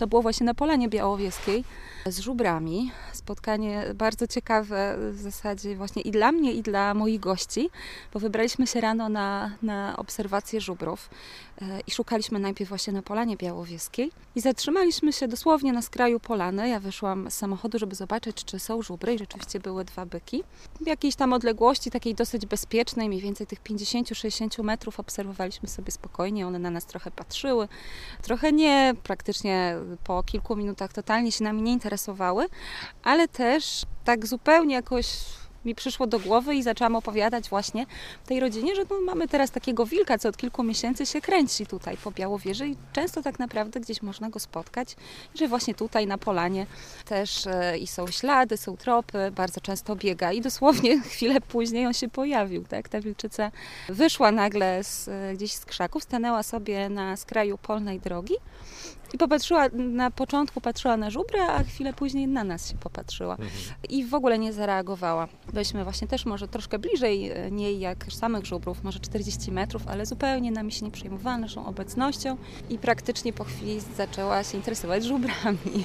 to 0.00 0.06
było 0.06 0.22
właśnie 0.22 0.46
na 0.46 0.54
Polanie 0.54 0.88
Białowieskiej 0.88 1.64
z 2.06 2.18
żubrami. 2.18 2.90
Spotkanie 3.12 3.84
bardzo 3.94 4.26
ciekawe 4.26 4.96
w 5.12 5.18
zasadzie 5.18 5.76
właśnie 5.76 6.02
i 6.02 6.10
dla 6.10 6.32
mnie, 6.32 6.52
i 6.52 6.62
dla 6.62 6.94
moich 6.94 7.20
gości, 7.20 7.70
bo 8.12 8.20
wybraliśmy 8.20 8.66
się 8.66 8.80
rano 8.80 9.08
na, 9.08 9.50
na 9.62 9.96
obserwację 9.96 10.60
żubrów 10.60 11.10
e, 11.62 11.80
i 11.86 11.90
szukaliśmy 11.90 12.38
najpierw 12.38 12.68
właśnie 12.68 12.92
na 12.92 13.02
Polanie 13.02 13.36
Białowieskiej 13.36 14.10
i 14.34 14.40
zatrzymaliśmy 14.40 15.12
się 15.12 15.28
dosłownie 15.28 15.72
na 15.72 15.82
skraju 15.82 16.20
polany. 16.20 16.68
Ja 16.68 16.80
wyszłam 16.80 17.30
z 17.30 17.34
samochodu, 17.34 17.78
żeby 17.78 17.94
zobaczyć, 17.94 18.44
czy 18.44 18.58
są 18.58 18.82
żubry 18.82 19.14
i 19.14 19.18
rzeczywiście 19.18 19.60
były 19.60 19.84
dwa 19.84 20.06
byki. 20.06 20.44
W 20.80 20.86
jakiejś 20.86 21.16
tam 21.16 21.32
odległości, 21.32 21.90
takiej 21.90 22.14
dosyć 22.14 22.46
bezpiecznej, 22.46 23.08
mniej 23.08 23.20
więcej 23.20 23.46
tych 23.46 23.62
50-60 23.62 24.64
metrów 24.64 25.00
obserwowaliśmy 25.00 25.68
sobie 25.68 25.92
spokojnie. 25.92 26.46
One 26.46 26.58
na 26.58 26.70
nas 26.70 26.86
trochę 26.86 27.10
patrzyły, 27.10 27.68
trochę 28.22 28.52
nie, 28.52 28.94
praktycznie 29.02 29.76
po 29.96 30.22
kilku 30.22 30.56
minutach 30.56 30.92
totalnie 30.92 31.32
się 31.32 31.44
nami 31.44 31.62
nie 31.62 31.72
interesowały, 31.72 32.46
ale 33.04 33.28
też 33.28 33.82
tak 34.04 34.26
zupełnie 34.26 34.74
jakoś 34.74 35.06
mi 35.64 35.74
przyszło 35.74 36.06
do 36.06 36.18
głowy 36.18 36.54
i 36.54 36.62
zaczęłam 36.62 36.96
opowiadać 36.96 37.48
właśnie 37.48 37.86
tej 38.26 38.40
rodzinie, 38.40 38.76
że 38.76 38.82
no, 38.90 39.00
mamy 39.00 39.28
teraz 39.28 39.50
takiego 39.50 39.86
wilka, 39.86 40.18
co 40.18 40.28
od 40.28 40.36
kilku 40.36 40.62
miesięcy 40.62 41.06
się 41.06 41.20
kręci 41.20 41.66
tutaj 41.66 41.96
po 41.96 42.10
Białowieży 42.10 42.68
i 42.68 42.76
często 42.92 43.22
tak 43.22 43.38
naprawdę 43.38 43.80
gdzieś 43.80 44.02
można 44.02 44.30
go 44.30 44.38
spotkać, 44.38 44.96
że 45.34 45.48
właśnie 45.48 45.74
tutaj 45.74 46.06
na 46.06 46.18
polanie 46.18 46.66
też 47.04 47.46
e, 47.46 47.78
i 47.78 47.86
są 47.86 48.06
ślady, 48.06 48.56
są 48.56 48.76
tropy, 48.76 49.32
bardzo 49.34 49.60
często 49.60 49.96
biega 49.96 50.32
i 50.32 50.40
dosłownie 50.40 51.00
chwilę 51.10 51.40
później 51.40 51.86
on 51.86 51.94
się 51.94 52.08
pojawił, 52.08 52.64
tak? 52.64 52.88
Ta 52.88 53.00
wilczyca 53.00 53.50
wyszła 53.88 54.32
nagle 54.32 54.84
z, 54.84 55.08
e, 55.08 55.34
gdzieś 55.34 55.52
z 55.52 55.64
krzaków, 55.64 56.02
stanęła 56.02 56.42
sobie 56.42 56.88
na 56.88 57.16
skraju 57.16 57.58
polnej 57.58 58.00
drogi 58.00 58.34
i 59.14 59.18
popatrzyła, 59.18 59.68
na 59.72 60.10
początku 60.10 60.60
patrzyła 60.60 60.96
na 60.96 61.10
żubrę, 61.10 61.46
a 61.46 61.62
chwilę 61.62 61.92
później 61.92 62.28
na 62.28 62.44
nas 62.44 62.70
się 62.70 62.76
popatrzyła. 62.76 63.32
Mhm. 63.32 63.50
I 63.88 64.04
w 64.04 64.14
ogóle 64.14 64.38
nie 64.38 64.52
zareagowała. 64.52 65.28
Byliśmy 65.52 65.84
właśnie 65.84 66.08
też 66.08 66.26
może 66.26 66.48
troszkę 66.48 66.78
bliżej 66.78 67.30
e, 67.30 67.50
niej 67.50 67.80
jak 67.80 68.04
samych 68.12 68.46
żubrów, 68.46 68.84
może 68.84 69.00
40 69.00 69.52
metrów, 69.52 69.88
ale 69.88 70.06
zupełnie 70.06 70.52
nami 70.52 70.72
się 70.72 70.84
nie 70.84 70.90
przejmowała 70.90 71.38
naszą 71.38 71.66
obecnością 71.66 72.36
i 72.70 72.78
praktycznie 72.78 73.32
po 73.32 73.44
chwili 73.44 73.80
zaczęła 73.96 74.44
się 74.44 74.56
interesować 74.56 75.04
żubrami. 75.04 75.84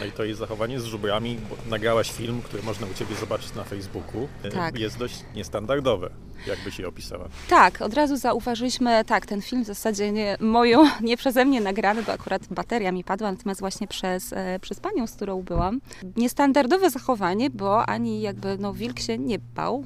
No 0.00 0.06
i 0.06 0.12
to 0.12 0.24
jest 0.24 0.38
zachowanie 0.40 0.80
z 0.80 0.84
żubrami, 0.84 1.38
bo 1.50 1.70
nagrałaś 1.70 2.12
film, 2.12 2.42
który 2.42 2.62
można 2.62 2.86
u 2.86 2.94
Ciebie 2.94 3.14
zobaczyć 3.14 3.54
na 3.54 3.64
Facebooku. 3.64 4.28
E, 4.42 4.50
tak. 4.50 4.78
Jest 4.78 4.98
dość 4.98 5.14
niestandardowe. 5.34 6.10
Jak 6.46 6.58
byś 6.64 6.78
je 6.78 6.88
opisała? 6.88 7.28
Tak, 7.48 7.82
od 7.82 7.94
razu 7.94 8.16
zauważyliśmy, 8.16 9.04
tak, 9.04 9.26
ten 9.26 9.42
film 9.42 9.64
w 9.64 9.66
zasadzie 9.66 10.12
nie, 10.12 10.36
moją, 10.40 10.84
nie 11.00 11.16
przeze 11.16 11.44
mnie 11.44 11.60
nagrany, 11.60 12.02
bo 12.02 12.12
akurat 12.12 12.46
bateria 12.50 12.92
mi 12.92 13.04
padła, 13.04 13.32
natomiast 13.32 13.60
właśnie 13.60 13.88
przez, 13.88 14.32
e, 14.32 14.58
przez 14.60 14.80
panią, 14.80 15.06
z 15.06 15.12
którą 15.12 15.42
byłam. 15.42 15.80
Niestandardowe 16.16 16.90
zachowanie, 16.90 17.50
bo 17.50 17.86
ani 17.86 18.20
jakby 18.20 18.58
no, 18.58 18.72
wilk 18.72 19.00
się 19.00 19.18
nie 19.18 19.38
bał. 19.38 19.84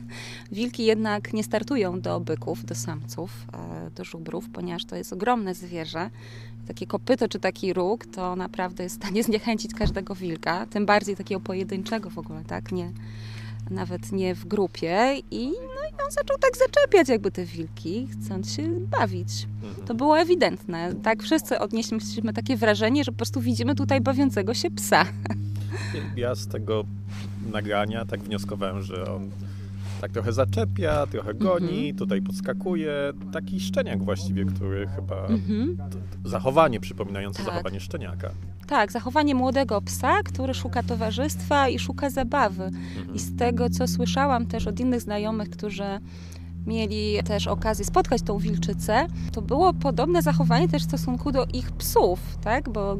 Wilki 0.52 0.84
jednak 0.84 1.32
nie 1.32 1.44
startują 1.44 2.00
do 2.00 2.20
byków, 2.20 2.64
do 2.64 2.74
samców, 2.74 3.30
e, 3.52 3.90
do 3.90 4.04
żubrów, 4.04 4.44
ponieważ 4.52 4.84
to 4.84 4.96
jest 4.96 5.12
ogromne 5.12 5.54
zwierzę 5.54 6.10
takie 6.66 6.86
kopyto 6.86 7.28
czy 7.28 7.38
taki 7.38 7.72
róg, 7.72 8.06
to 8.06 8.36
naprawdę 8.36 8.82
jest 8.82 8.96
w 8.96 8.98
stanie 9.04 9.22
zniechęcić 9.32 9.74
każdego 9.74 10.14
wilka, 10.14 10.66
tym 10.66 10.86
bardziej 10.86 11.16
takiego 11.16 11.40
pojedynczego 11.40 12.10
w 12.10 12.18
ogóle, 12.18 12.44
tak? 12.44 12.72
Nie, 12.72 12.92
nawet 13.70 14.12
nie 14.12 14.34
w 14.34 14.44
grupie 14.44 15.14
i, 15.30 15.46
no 15.46 15.88
i 15.90 16.04
on 16.06 16.10
zaczął 16.10 16.38
tak 16.38 16.56
zaczepiać 16.56 17.08
jakby 17.08 17.30
te 17.30 17.44
wilki, 17.44 18.08
chcąc 18.12 18.52
się 18.52 18.70
bawić. 18.70 19.46
Mhm. 19.62 19.86
To 19.86 19.94
było 19.94 20.18
ewidentne. 20.18 20.94
Tak 21.02 21.22
wszyscy 21.22 21.58
odnieśliśmy 21.58 22.32
takie 22.32 22.56
wrażenie, 22.56 23.04
że 23.04 23.12
po 23.12 23.16
prostu 23.16 23.40
widzimy 23.40 23.74
tutaj 23.74 24.00
bawiącego 24.00 24.54
się 24.54 24.70
psa. 24.70 25.04
Ja 26.16 26.34
z 26.34 26.48
tego 26.48 26.84
nagrania 27.52 28.04
tak 28.04 28.20
wnioskowałem, 28.20 28.82
że 28.82 29.14
on 29.14 29.30
tak 30.02 30.12
trochę 30.12 30.32
zaczepia, 30.32 31.06
trochę 31.06 31.34
goni, 31.34 31.78
mm 31.78 31.92
-hmm. 31.92 31.98
tutaj 31.98 32.22
podskakuje. 32.22 33.12
Taki 33.32 33.60
szczeniak 33.60 34.04
właściwie, 34.04 34.44
który 34.44 34.88
chyba... 34.88 35.26
Mm 35.26 35.40
-hmm. 35.40 35.76
Zachowanie 36.24 36.80
przypominające 36.80 37.42
tak. 37.42 37.52
zachowanie 37.52 37.80
szczeniaka. 37.80 38.30
Tak, 38.66 38.92
zachowanie 38.92 39.34
młodego 39.34 39.82
psa, 39.82 40.22
który 40.22 40.54
szuka 40.54 40.82
towarzystwa 40.82 41.68
i 41.68 41.78
szuka 41.78 42.10
zabawy. 42.10 42.62
Mm 42.62 42.74
-hmm. 42.74 43.14
I 43.14 43.18
z 43.18 43.36
tego, 43.36 43.70
co 43.70 43.88
słyszałam 43.88 44.46
też 44.46 44.66
od 44.66 44.80
innych 44.80 45.00
znajomych, 45.00 45.50
którzy 45.50 46.00
mieli 46.66 47.22
też 47.22 47.46
okazję 47.46 47.84
spotkać 47.84 48.22
tą 48.22 48.38
wilczycę, 48.38 49.06
to 49.32 49.42
było 49.42 49.72
podobne 49.72 50.22
zachowanie 50.22 50.68
też 50.68 50.82
w 50.82 50.88
stosunku 50.88 51.32
do 51.32 51.46
ich 51.52 51.72
psów, 51.72 52.18
tak? 52.44 52.68
Bo 52.68 52.96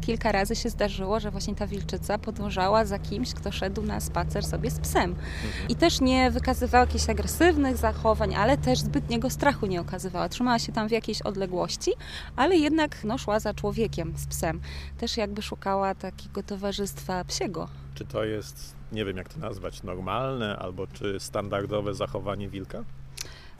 kilka 0.00 0.32
razy 0.32 0.56
się 0.56 0.70
zdarzyło, 0.70 1.20
że 1.20 1.30
właśnie 1.30 1.54
ta 1.54 1.66
wilczyca 1.66 2.18
podążała 2.18 2.84
za 2.84 2.98
kimś, 2.98 3.34
kto 3.34 3.52
szedł 3.52 3.82
na 3.82 4.00
spacer 4.00 4.44
sobie 4.44 4.70
z 4.70 4.78
psem. 4.78 5.10
Mhm. 5.10 5.68
I 5.68 5.74
też 5.76 6.00
nie 6.00 6.30
wykazywała 6.30 6.84
jakichś 6.84 7.10
agresywnych 7.10 7.76
zachowań, 7.76 8.34
ale 8.34 8.56
też 8.56 8.78
zbytniego 8.78 9.30
strachu 9.30 9.66
nie 9.66 9.80
okazywała. 9.80 10.28
Trzymała 10.28 10.58
się 10.58 10.72
tam 10.72 10.88
w 10.88 10.92
jakiejś 10.92 11.22
odległości, 11.22 11.92
ale 12.36 12.56
jednak 12.56 13.04
no, 13.04 13.18
szła 13.18 13.40
za 13.40 13.54
człowiekiem 13.54 14.12
z 14.16 14.26
psem. 14.26 14.60
Też 14.98 15.16
jakby 15.16 15.42
szukała 15.42 15.94
takiego 15.94 16.42
towarzystwa 16.42 17.24
psiego. 17.24 17.68
Czy 17.94 18.04
to 18.04 18.24
jest, 18.24 18.74
nie 18.94 19.04
wiem 19.04 19.16
jak 19.16 19.28
to 19.28 19.40
nazwać, 19.40 19.82
normalne 19.82 20.56
albo 20.56 20.86
czy 20.86 21.20
standardowe 21.20 21.94
zachowanie 21.94 22.48
wilka? 22.48 22.84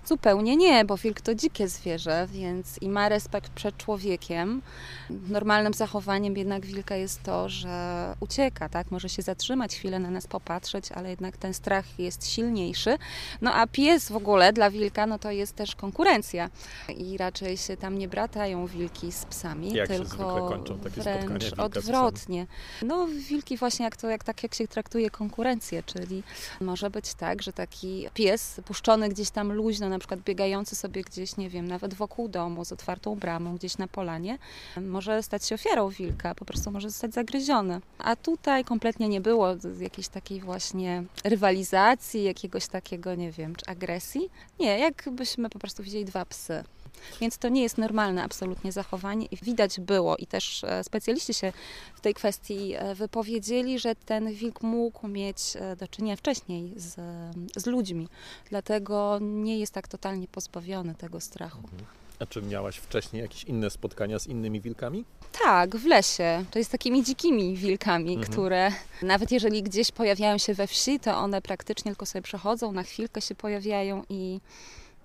Zupełnie 0.07 0.57
nie, 0.57 0.85
bo 0.85 0.97
wilk 0.97 1.21
to 1.21 1.35
dzikie 1.35 1.69
zwierzę, 1.69 2.29
więc 2.33 2.83
i 2.83 2.89
ma 2.89 3.09
respekt 3.09 3.51
przed 3.51 3.77
człowiekiem. 3.77 4.63
Normalnym 5.11 5.75
zachowaniem 5.75 6.37
jednak 6.37 6.67
wilka 6.67 6.97
jest 6.97 7.23
to, 7.23 7.49
że 7.49 8.15
ucieka, 8.21 8.69
tak? 8.69 8.91
Może 8.91 9.09
się 9.09 9.23
zatrzymać, 9.23 9.75
chwilę 9.77 9.99
na 9.99 10.11
nas 10.11 10.27
popatrzeć, 10.27 10.93
ale 10.93 11.11
jednak 11.11 11.37
ten 11.37 11.55
strach 11.55 11.99
jest 11.99 12.27
silniejszy. 12.27 12.99
No 13.41 13.55
a 13.55 13.67
pies 13.67 14.09
w 14.13 14.17
ogóle 14.17 14.53
dla 14.53 14.71
wilka, 14.71 15.07
no 15.07 15.19
to 15.19 15.31
jest 15.31 15.57
też 15.57 15.75
konkurencja. 15.75 16.51
I 16.97 17.19
raczej 17.19 17.57
się 17.57 17.77
tam 17.77 17.99
nie 17.99 18.09
bratają 18.09 18.67
wilki 18.67 19.13
z 19.13 19.25
psami, 19.25 19.73
jak 19.73 19.89
tylko 19.89 20.49
kończą 20.49 20.77
wręcz 20.77 21.53
odwrotnie. 21.59 22.47
No 22.83 23.07
wilki 23.07 23.57
właśnie 23.57 23.85
jak 23.85 23.97
to, 23.97 24.09
jak 24.09 24.25
tak 24.25 24.43
jak 24.43 24.55
się 24.55 24.69
traktuje 24.69 25.11
konkurencję, 25.11 25.83
czyli 25.83 26.23
może 26.61 26.91
być 26.91 27.15
tak, 27.15 27.43
że 27.43 27.53
taki 27.53 28.07
pies 28.15 28.61
puszczony 28.65 29.09
gdzieś 29.09 29.31
tam 29.31 29.53
luźno 29.53 29.89
na 29.95 29.99
przykład 29.99 30.21
biegający 30.21 30.77
sobie 30.77 31.03
gdzieś, 31.03 31.37
nie 31.37 31.51
wiem, 31.51 31.69
nawet 31.69 31.95
wokół 31.95 32.29
domu 32.29 32.65
z 32.65 32.73
otwartą 32.73 33.15
bramą, 33.15 33.57
gdzieś 33.57 33.79
na 33.79 33.89
polanie, 33.89 34.39
może 34.81 35.23
stać 35.23 35.47
się 35.47 35.55
ofiarą 35.55 35.89
wilka, 35.89 36.35
po 36.35 36.45
prostu 36.45 36.71
może 36.71 36.91
zostać 36.91 37.15
zagryziony. 37.15 37.81
A 37.99 38.17
tutaj 38.17 38.65
kompletnie 38.65 39.09
nie 39.09 39.21
było 39.21 39.49
jakiejś 39.81 40.09
takiej 40.09 40.41
właśnie 40.41 41.05
rywalizacji, 41.25 42.25
jakiegoś 42.25 42.67
takiego, 42.67 43.15
nie 43.15 43.33
wiem, 43.33 43.57
czy 43.57 43.67
agresji. 43.67 44.31
Nie, 44.61 44.79
jakbyśmy 44.79 45.51
po 45.51 45.59
prostu 45.59 45.83
widzieli 45.83 46.05
dwa 46.05 46.25
psy. 46.25 46.65
Więc 47.21 47.39
to 47.39 47.49
nie 47.49 47.63
jest 47.63 47.79
normalne 47.79 48.23
absolutnie 48.23 48.73
zachowanie 48.73 49.27
i 49.27 49.37
widać 49.37 49.81
było 49.81 50.17
i 50.17 50.27
też 50.27 50.65
e, 50.65 50.85
specjaliści 50.85 51.35
się 51.35 51.53
w 51.95 52.01
tej 52.01 52.15
kwestii 52.15 52.75
e, 52.75 52.95
wypowiedzieli, 52.95 53.79
że 53.79 53.95
ten 53.95 54.33
wilk 54.33 54.63
mógł 54.63 55.09
mieć 55.09 55.39
e, 55.57 55.77
do 55.77 55.89
czynienia 55.89 56.17
wcześniej 56.17 56.73
z, 56.77 56.95
z 57.57 57.67
ludźmi, 57.67 58.09
dlatego 58.51 59.19
nie 59.21 59.59
jest 59.59 59.73
tak 59.73 59.89
totalnie 59.89 60.29
pozbawiony 60.29 60.95
tego 60.95 61.21
strachu. 61.21 61.59
Mhm. 61.59 61.85
A 62.19 62.27
czy 62.27 62.43
miałaś 62.43 62.77
wcześniej 62.77 63.23
jakieś 63.23 63.45
inne 63.45 63.71
spotkania 63.71 64.19
z 64.19 64.27
innymi 64.27 64.61
wilkami? 64.61 65.05
Tak, 65.45 65.77
w 65.77 65.87
lesie. 65.87 66.45
To 66.51 66.59
jest 66.59 66.73
takimi 66.73 67.05
dzikimi 67.05 67.57
wilkami, 67.57 68.15
mhm. 68.15 68.33
które 68.33 68.73
nawet 69.03 69.33
jeżeli 69.33 69.63
gdzieś 69.63 69.91
pojawiają 69.91 70.39
się 70.39 70.55
we 70.55 70.67
wsi, 70.67 71.01
to 71.01 71.19
one 71.19 71.43
praktycznie 71.43 71.91
tylko 71.91 72.07
sobie 72.07 72.23
przechodzą, 72.23 72.73
na 72.73 72.83
chwilkę 72.83 73.21
się 73.21 73.35
pojawiają 73.35 74.03
i 74.09 74.41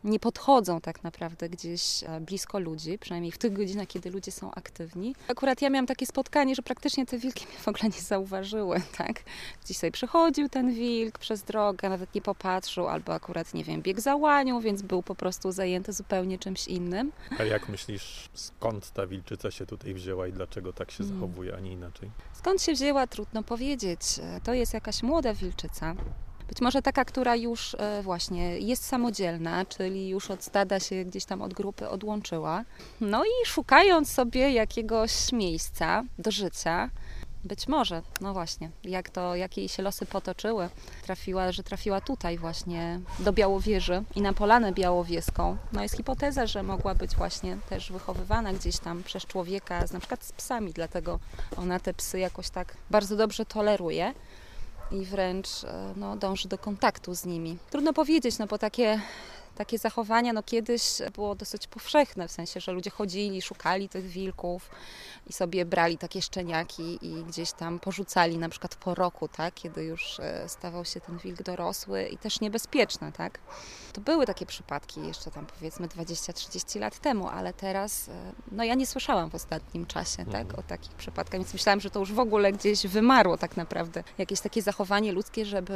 nie 0.03 0.20
podchodzą 0.20 0.82
tak 0.82 1.03
naprawdę 1.03 1.50
gdzieś 1.50 2.03
e, 2.03 2.20
blisko 2.22 2.60
ludzi, 2.60 2.98
przynajmniej 2.98 3.32
w 3.32 3.38
tych 3.38 3.53
godzinach, 3.53 3.88
kiedy 3.88 4.10
ludzie 4.10 4.32
są 4.32 4.51
aktywni. 4.51 5.15
Akurat 5.27 5.62
ja 5.62 5.70
miałam 5.70 5.86
takie 5.86 6.06
spotkanie, 6.06 6.56
że 6.56 6.62
praktycznie 6.62 7.06
te 7.06 7.18
wilki 7.18 7.46
mnie 7.48 7.58
w 7.58 7.68
ogóle 7.68 7.84
nie 7.84 8.01
zauważyły, 8.01 8.82
tak? 8.98 9.24
Gdzieś 9.63 9.77
sobie 9.77 9.91
przechodził 9.91 10.50
ten 10.50 10.74
wilk 10.74 11.18
przez 11.18 11.44
drogę, 11.44 11.89
nawet 11.89 12.15
nie 12.15 12.22
popatrzył, 12.22 12.88
albo 12.88 13.13
akurat, 13.13 13.53
nie 13.53 13.63
wiem, 13.63 13.82
bieg 13.82 14.01
za 14.01 14.15
łanią, 14.15 14.62
więc 14.62 14.82
był 14.82 15.03
po 15.03 15.15
prostu 15.15 15.51
zajęty 15.51 15.94
zupełnie 15.94 16.39
czymś 16.39 16.68
innym. 16.68 17.12
A 17.39 17.44
jak 17.44 17.70
myślisz, 17.70 18.29
skąd 18.34 18.91
ta 18.91 19.08
wilczyca 19.08 19.51
się 19.51 19.65
tutaj 19.65 19.94
wzięła 19.94 20.27
i 20.27 20.34
dlaczego 20.34 20.74
tak 20.74 20.91
się 20.91 20.98
hmm. 20.98 21.15
zachowuje, 21.15 21.56
a 21.56 21.60
nie 21.60 21.72
inaczej? 21.72 22.12
Skąd 22.34 22.62
się 22.62 22.74
wzięła, 22.74 23.08
trudno 23.08 23.44
powiedzieć. 23.44 24.01
E, 24.22 24.41
to 24.44 24.53
jest 24.53 24.74
jakaś 24.74 25.03
młoda 25.03 25.34
wilczyca, 25.34 25.96
być 26.50 26.62
może 26.62 26.82
taka, 26.82 27.06
która 27.06 27.36
już 27.36 27.75
e, 27.79 28.01
właśnie 28.03 28.60
jest 28.60 28.86
samodzielna, 28.86 29.65
czyli 29.65 30.10
już 30.10 30.32
od 30.32 30.44
stada 30.44 30.79
się 30.79 31.06
gdzieś 31.06 31.25
tam 31.25 31.41
od 31.41 31.53
grupy 31.53 31.89
odłączyła. 31.89 32.63
No 33.01 33.24
i 33.25 33.46
szukając 33.46 34.12
sobie 34.12 34.51
jakiegoś 34.51 35.31
miejsca 35.31 36.03
do 36.20 36.31
życia, 36.31 36.90
być 37.44 37.68
może, 37.68 38.01
no 38.22 38.33
właśnie, 38.33 38.70
jak 38.83 39.09
to, 39.09 39.35
jakie 39.35 39.62
jej 39.62 39.70
się 39.70 39.83
losy 39.83 40.05
potoczyły, 40.05 40.70
trafiła, 41.03 41.51
że 41.51 41.64
trafiła 41.64 42.01
tutaj 42.01 42.38
właśnie 42.38 43.00
do 43.20 43.33
Białowieży 43.33 44.03
i 44.16 44.22
na 44.22 44.33
Polanę 44.33 44.72
Białowieską. 44.72 45.57
No 45.74 45.83
jest 45.83 45.98
hipoteza, 45.98 46.48
że 46.48 46.64
mogła 46.64 46.96
być 46.96 47.16
właśnie 47.16 47.57
też 47.70 47.92
wychowywana 47.92 48.53
gdzieś 48.53 48.79
tam 48.79 49.03
przez 49.03 49.25
człowieka, 49.25 49.83
na 49.94 50.00
przykład 50.00 50.24
z 50.24 50.31
psami, 50.31 50.74
dlatego 50.74 51.20
ona 51.57 51.79
te 51.79 51.94
psy 51.94 52.20
jakoś 52.20 52.50
tak 52.50 52.77
bardzo 52.90 53.16
dobrze 53.16 53.46
toleruje 53.46 54.14
i 54.91 55.05
wręcz 55.05 55.63
e, 55.63 55.93
no, 55.95 56.15
dąży 56.15 56.47
do 56.47 56.57
kontaktu 56.57 57.15
z 57.15 57.25
nimi. 57.25 57.57
Trudno 57.69 57.93
powiedzieć, 57.93 58.37
no 58.37 58.47
bo 58.47 58.57
takie 58.57 59.01
takie 59.59 59.77
zachowania 59.77 60.33
no 60.33 60.43
kiedyś 60.43 60.83
było 61.13 61.35
dosyć 61.35 61.67
powszechne, 61.67 62.27
w 62.27 62.31
sensie, 62.31 62.59
że 62.59 62.72
ludzie 62.72 62.89
chodzili, 62.89 63.41
szukali 63.41 63.89
tych 63.89 64.07
wilków 64.07 64.69
i 65.27 65.33
sobie 65.33 65.65
brali 65.65 65.98
takie 65.98 66.22
szczeniaki 66.22 67.00
i 67.01 67.24
gdzieś 67.24 67.51
tam 67.51 67.79
porzucali 67.79 68.37
na 68.37 68.50
przykład 68.50 68.75
po 68.75 68.95
roku, 68.95 69.27
tak, 69.27 69.53
kiedy 69.53 69.83
już 69.83 70.19
e, 70.19 70.50
stawał 70.50 70.85
się 70.85 71.01
ten 71.01 71.17
wilk 71.17 71.43
dorosły 71.43 72.03
i 72.03 72.17
też 72.17 72.41
niebezpieczny, 72.41 73.11
tak. 73.11 73.39
To 73.93 74.01
były 74.01 74.25
takie 74.25 74.45
przypadki 74.45 75.01
jeszcze 75.07 75.31
tam 75.31 75.45
powiedzmy 75.45 75.87
20-30 75.87 76.79
lat 76.79 77.00
temu, 77.00 77.27
ale 77.27 77.53
teraz, 77.53 78.09
e, 78.09 78.11
no 78.51 78.63
ja 78.63 78.75
nie 78.75 78.87
słyszałam 78.87 79.29
w 79.29 79.35
ostatnim 79.35 79.85
czasie, 79.85 80.25
tak, 80.25 80.41
mhm. 80.41 80.59
o 80.59 80.63
takich 80.63 80.91
przypadkach, 80.91 81.39
więc 81.39 81.53
myślałam, 81.53 81.79
że 81.79 81.89
to 81.89 82.00
już 82.00 82.13
w 82.13 82.19
ogóle 82.19 82.51
gdzieś 82.51 82.87
wymarło 82.87 83.37
tak 83.37 83.57
naprawdę. 83.57 84.03
Jakieś 84.17 84.41
takie 84.41 84.61
zachowanie 84.61 85.11
ludzkie, 85.11 85.45
żeby 85.45 85.74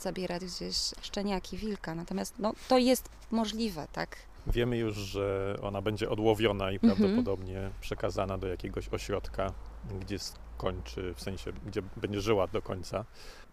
zabierać 0.00 0.44
gdzieś 0.44 0.76
szczeniaki 1.02 1.56
wilka. 1.56 1.94
Natomiast 1.94 2.34
no, 2.38 2.52
to 2.70 2.78
jest 2.78 3.08
możliwe, 3.30 3.86
tak? 3.92 4.16
Wiemy 4.46 4.76
już, 4.78 4.96
że 4.96 5.56
ona 5.62 5.82
będzie 5.82 6.10
odłowiona 6.10 6.72
i 6.72 6.74
mhm. 6.74 6.96
prawdopodobnie 6.96 7.70
przekazana 7.80 8.38
do 8.38 8.46
jakiegoś 8.46 8.88
ośrodka, 8.88 9.52
gdzie 10.00 10.18
skończy, 10.60 11.14
w 11.14 11.20
sensie, 11.22 11.52
gdzie 11.66 11.82
będzie 11.96 12.20
żyła 12.20 12.46
do 12.46 12.62
końca. 12.62 13.04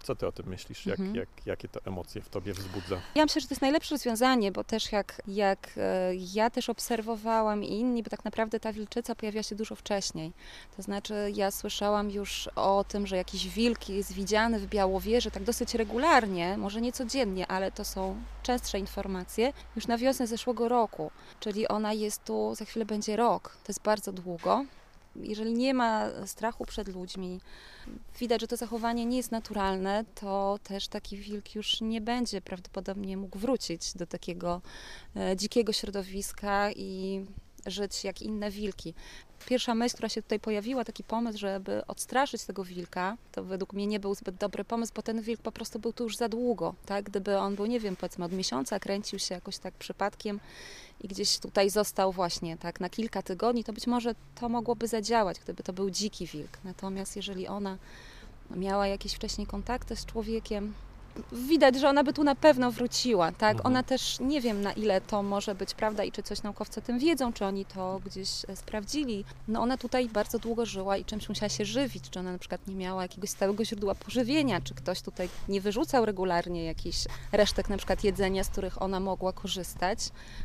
Co 0.03 0.15
ty 0.15 0.27
o 0.27 0.31
tym 0.31 0.47
myślisz? 0.47 0.85
Jak, 0.85 0.99
mhm. 0.99 1.15
jak, 1.15 1.29
jakie 1.45 1.67
to 1.67 1.79
emocje 1.85 2.21
w 2.21 2.29
tobie 2.29 2.53
wzbudza? 2.53 3.01
Ja 3.15 3.23
myślę, 3.23 3.41
że 3.41 3.47
to 3.47 3.53
jest 3.53 3.61
najlepsze 3.61 3.95
rozwiązanie, 3.95 4.51
bo 4.51 4.63
też 4.63 4.91
jak, 4.91 5.21
jak 5.27 5.69
e, 5.77 6.11
ja 6.33 6.49
też 6.49 6.69
obserwowałam 6.69 7.63
i 7.63 7.79
inni, 7.79 8.03
bo 8.03 8.09
tak 8.09 8.25
naprawdę 8.25 8.59
ta 8.59 8.73
wilczyca 8.73 9.15
pojawia 9.15 9.43
się 9.43 9.55
dużo 9.55 9.75
wcześniej. 9.75 10.33
To 10.77 10.81
znaczy 10.81 11.31
ja 11.35 11.51
słyszałam 11.51 12.11
już 12.11 12.49
o 12.55 12.85
tym, 12.87 13.07
że 13.07 13.17
jakiś 13.17 13.47
wilk 13.49 13.89
jest 13.89 14.13
widziany 14.13 14.59
w 14.59 14.67
Białowieży 14.67 15.31
tak 15.31 15.43
dosyć 15.43 15.75
regularnie, 15.75 16.57
może 16.57 16.81
nie 16.81 16.91
codziennie, 16.91 17.47
ale 17.47 17.71
to 17.71 17.85
są 17.85 18.21
częstsze 18.43 18.79
informacje, 18.79 19.53
już 19.75 19.87
na 19.87 19.97
wiosnę 19.97 20.27
zeszłego 20.27 20.69
roku. 20.69 21.11
Czyli 21.39 21.67
ona 21.67 21.93
jest 21.93 22.23
tu, 22.23 22.55
za 22.55 22.65
chwilę 22.65 22.85
będzie 22.85 23.15
rok. 23.15 23.57
To 23.63 23.71
jest 23.71 23.81
bardzo 23.81 24.11
długo 24.11 24.65
jeżeli 25.21 25.53
nie 25.53 25.73
ma 25.73 26.09
strachu 26.25 26.65
przed 26.65 26.87
ludźmi, 26.87 27.41
widać, 28.19 28.41
że 28.41 28.47
to 28.47 28.57
zachowanie 28.57 29.05
nie 29.05 29.17
jest 29.17 29.31
naturalne, 29.31 30.05
to 30.15 30.59
też 30.63 30.87
taki 30.87 31.17
wilk 31.17 31.55
już 31.55 31.81
nie 31.81 32.01
będzie 32.01 32.41
prawdopodobnie 32.41 33.17
mógł 33.17 33.39
wrócić 33.39 33.93
do 33.93 34.07
takiego 34.07 34.61
e, 35.15 35.35
dzikiego 35.35 35.73
środowiska 35.73 36.71
i 36.71 37.25
żyć 37.67 38.03
jak 38.03 38.21
inne 38.21 38.51
wilki. 38.51 38.93
Pierwsza 39.45 39.75
myśl, 39.75 39.95
która 39.95 40.09
się 40.09 40.21
tutaj 40.21 40.39
pojawiła, 40.39 40.85
taki 40.85 41.03
pomysł, 41.03 41.39
żeby 41.39 41.85
odstraszyć 41.87 42.43
tego 42.43 42.63
wilka, 42.63 43.17
to 43.31 43.43
według 43.43 43.73
mnie 43.73 43.87
nie 43.87 43.99
był 43.99 44.15
zbyt 44.15 44.35
dobry 44.35 44.63
pomysł, 44.63 44.93
bo 44.95 45.01
ten 45.01 45.21
wilk 45.21 45.41
po 45.41 45.51
prostu 45.51 45.79
był 45.79 45.93
tu 45.93 46.03
już 46.03 46.17
za 46.17 46.29
długo. 46.29 46.75
Tak? 46.85 47.05
Gdyby 47.05 47.37
on 47.37 47.55
był, 47.55 47.65
nie 47.65 47.79
wiem, 47.79 47.95
powiedzmy 47.95 48.25
od 48.25 48.31
miesiąca, 48.31 48.79
kręcił 48.79 49.19
się 49.19 49.35
jakoś 49.35 49.57
tak 49.57 49.73
przypadkiem 49.73 50.39
i 51.01 51.07
gdzieś 51.07 51.39
tutaj 51.39 51.69
został 51.69 52.11
właśnie 52.11 52.57
tak 52.57 52.79
na 52.79 52.89
kilka 52.89 53.21
tygodni, 53.21 53.63
to 53.63 53.73
być 53.73 53.87
może 53.87 54.15
to 54.39 54.49
mogłoby 54.49 54.87
zadziałać, 54.87 55.39
gdyby 55.39 55.63
to 55.63 55.73
był 55.73 55.89
dziki 55.89 56.27
wilk. 56.27 56.57
Natomiast 56.63 57.15
jeżeli 57.15 57.47
ona 57.47 57.77
miała 58.51 58.87
jakieś 58.87 59.13
wcześniej 59.13 59.47
kontakty 59.47 59.95
z 59.95 60.05
człowiekiem, 60.05 60.73
widać, 61.31 61.79
że 61.79 61.89
ona 61.89 62.03
by 62.03 62.13
tu 62.13 62.23
na 62.23 62.35
pewno 62.35 62.71
wróciła, 62.71 63.31
tak? 63.31 63.55
Mhm. 63.55 63.67
Ona 63.67 63.83
też 63.83 64.19
nie 64.19 64.41
wiem 64.41 64.61
na 64.61 64.73
ile 64.73 65.01
to 65.01 65.23
może 65.23 65.55
być 65.55 65.73
prawda 65.73 66.03
i 66.03 66.11
czy 66.11 66.23
coś 66.23 66.43
naukowcy 66.43 66.81
tym 66.81 66.99
wiedzą, 66.99 67.33
czy 67.33 67.45
oni 67.45 67.65
to 67.65 68.01
gdzieś 68.05 68.29
e, 68.47 68.55
sprawdzili. 68.55 69.25
No 69.47 69.61
ona 69.61 69.77
tutaj 69.77 70.09
bardzo 70.09 70.39
długo 70.39 70.65
żyła 70.65 70.97
i 70.97 71.05
czymś 71.05 71.29
musiała 71.29 71.49
się 71.49 71.65
żywić, 71.65 72.09
czy 72.09 72.19
ona 72.19 72.31
na 72.31 72.37
przykład 72.37 72.67
nie 72.67 72.75
miała 72.75 73.01
jakiegoś 73.01 73.29
stałego 73.29 73.65
źródła 73.65 73.95
pożywienia, 73.95 74.61
czy 74.61 74.73
ktoś 74.73 75.01
tutaj 75.01 75.29
nie 75.49 75.61
wyrzucał 75.61 76.05
regularnie 76.05 76.65
jakichś 76.65 77.05
resztek 77.31 77.69
na 77.69 77.77
przykład 77.77 78.03
jedzenia, 78.03 78.43
z 78.43 78.49
których 78.49 78.81
ona 78.81 78.99
mogła 78.99 79.33
korzystać. 79.33 79.99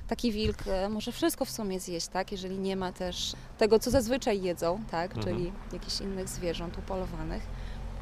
Taki 0.09 0.33
wilk 0.33 0.59
e, 0.67 0.89
może 0.89 1.13
wszystko 1.13 1.45
w 1.45 1.51
sumie 1.51 1.81
zjeść, 1.81 2.09
tak? 2.09 2.33
Jeżeli 2.33 2.59
nie 2.59 2.77
ma 2.77 2.93
też 2.93 3.33
tego, 3.59 3.79
co 3.79 3.91
zazwyczaj 3.91 4.43
jedzą, 4.43 4.81
tak? 4.91 5.17
Mhm. 5.17 5.37
Czyli 5.37 5.53
jakichś 5.73 6.01
innych 6.01 6.29
zwierząt 6.29 6.79
upolowanych, 6.79 7.43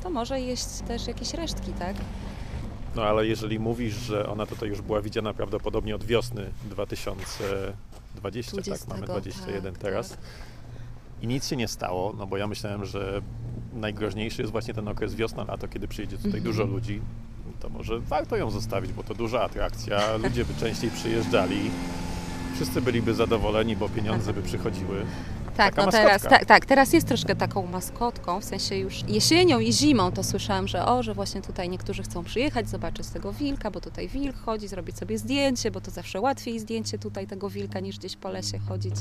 to 0.03 0.11
może 0.11 0.41
jeść 0.41 0.67
też 0.89 1.07
jakieś 1.07 1.35
resztki, 1.35 1.73
tak? 1.73 1.97
No 2.97 3.03
ale 3.03 3.27
jeżeli 3.27 3.59
mówisz, 3.59 3.95
że 3.95 4.29
ona 4.29 4.47
tutaj 4.47 4.69
już 4.69 4.81
była 4.81 5.01
widziana 5.01 5.35
prawdopodobnie 5.35 5.95
od 5.95 6.05
wiosny 6.05 6.51
2020, 6.65 8.53
20, 8.53 8.87
tak, 8.87 8.89
mamy 8.89 9.07
21 9.07 9.73
tak, 9.73 9.83
teraz. 9.83 10.11
Tak. 10.11 10.19
I 11.23 11.27
nic 11.27 11.49
się 11.49 11.57
nie 11.57 11.69
stało, 11.69 12.15
no 12.19 12.27
bo 12.27 12.37
ja 12.37 12.47
myślałem, 12.47 12.85
że 12.85 13.23
najgroźniejszy 13.73 14.43
jest 14.43 14.53
właśnie 14.53 14.75
ten 14.75 14.89
okres 14.89 15.15
wiosna-lato, 15.15 15.69
kiedy 15.69 15.89
przyjedzie 15.89 16.17
tutaj 16.17 16.41
-hmm. 16.41 16.45
dużo 16.45 16.65
ludzi. 16.65 17.01
To 17.61 17.69
może 17.69 18.01
warto 18.01 18.37
ją 18.37 18.51
zostawić, 18.51 18.93
bo 18.93 19.03
to 19.03 19.15
duża 19.15 19.43
atrakcja. 19.43 20.17
Ludzie 20.17 20.45
by 20.45 20.55
częściej 20.55 20.91
przyjeżdżali. 20.91 21.71
Wszyscy 22.55 22.83
byliby 22.83 23.15
zadowoleni, 23.15 23.77
bo 23.77 23.89
pieniądze 23.89 24.33
by 24.33 24.43
przychodziły. 24.43 25.07
Tak, 25.57 25.77
no 25.77 25.91
teraz, 25.91 26.23
tak, 26.23 26.45
tak, 26.45 26.67
teraz 26.67 26.93
jest 26.93 27.07
troszkę 27.07 27.37
taką 27.37 27.67
maskotką, 27.67 28.41
w 28.41 28.45
sensie 28.45 28.77
już 28.77 29.09
jesienią 29.09 29.59
i 29.59 29.73
zimą 29.73 30.13
to 30.13 30.25
słyszałam, 30.25 30.69
że 30.69 30.87
o, 30.87 31.03
że 31.03 31.15
właśnie 31.15 31.43
tutaj 31.43 31.69
niektórzy 31.69 32.03
chcą 32.03 32.25
przyjechać, 32.25 32.69
zobaczyć 32.69 33.07
tego 33.07 33.33
wilka, 33.33 33.71
bo 33.71 33.81
tutaj 33.81 34.09
wilk 34.09 34.37
chodzi, 34.37 34.69
zrobić 34.69 34.99
sobie 34.99 35.19
zdjęcie, 35.19 35.71
bo 35.71 35.81
to 35.81 35.91
zawsze 35.91 36.21
łatwiej 36.21 36.61
zdjęcie 36.61 36.99
tutaj 36.99 37.27
tego 37.27 37.51
wilka 37.51 37.81
niż 37.81 37.99
gdzieś 37.99 38.17
po 38.17 38.29
lesie 38.29 38.59
chodzić. 38.59 38.95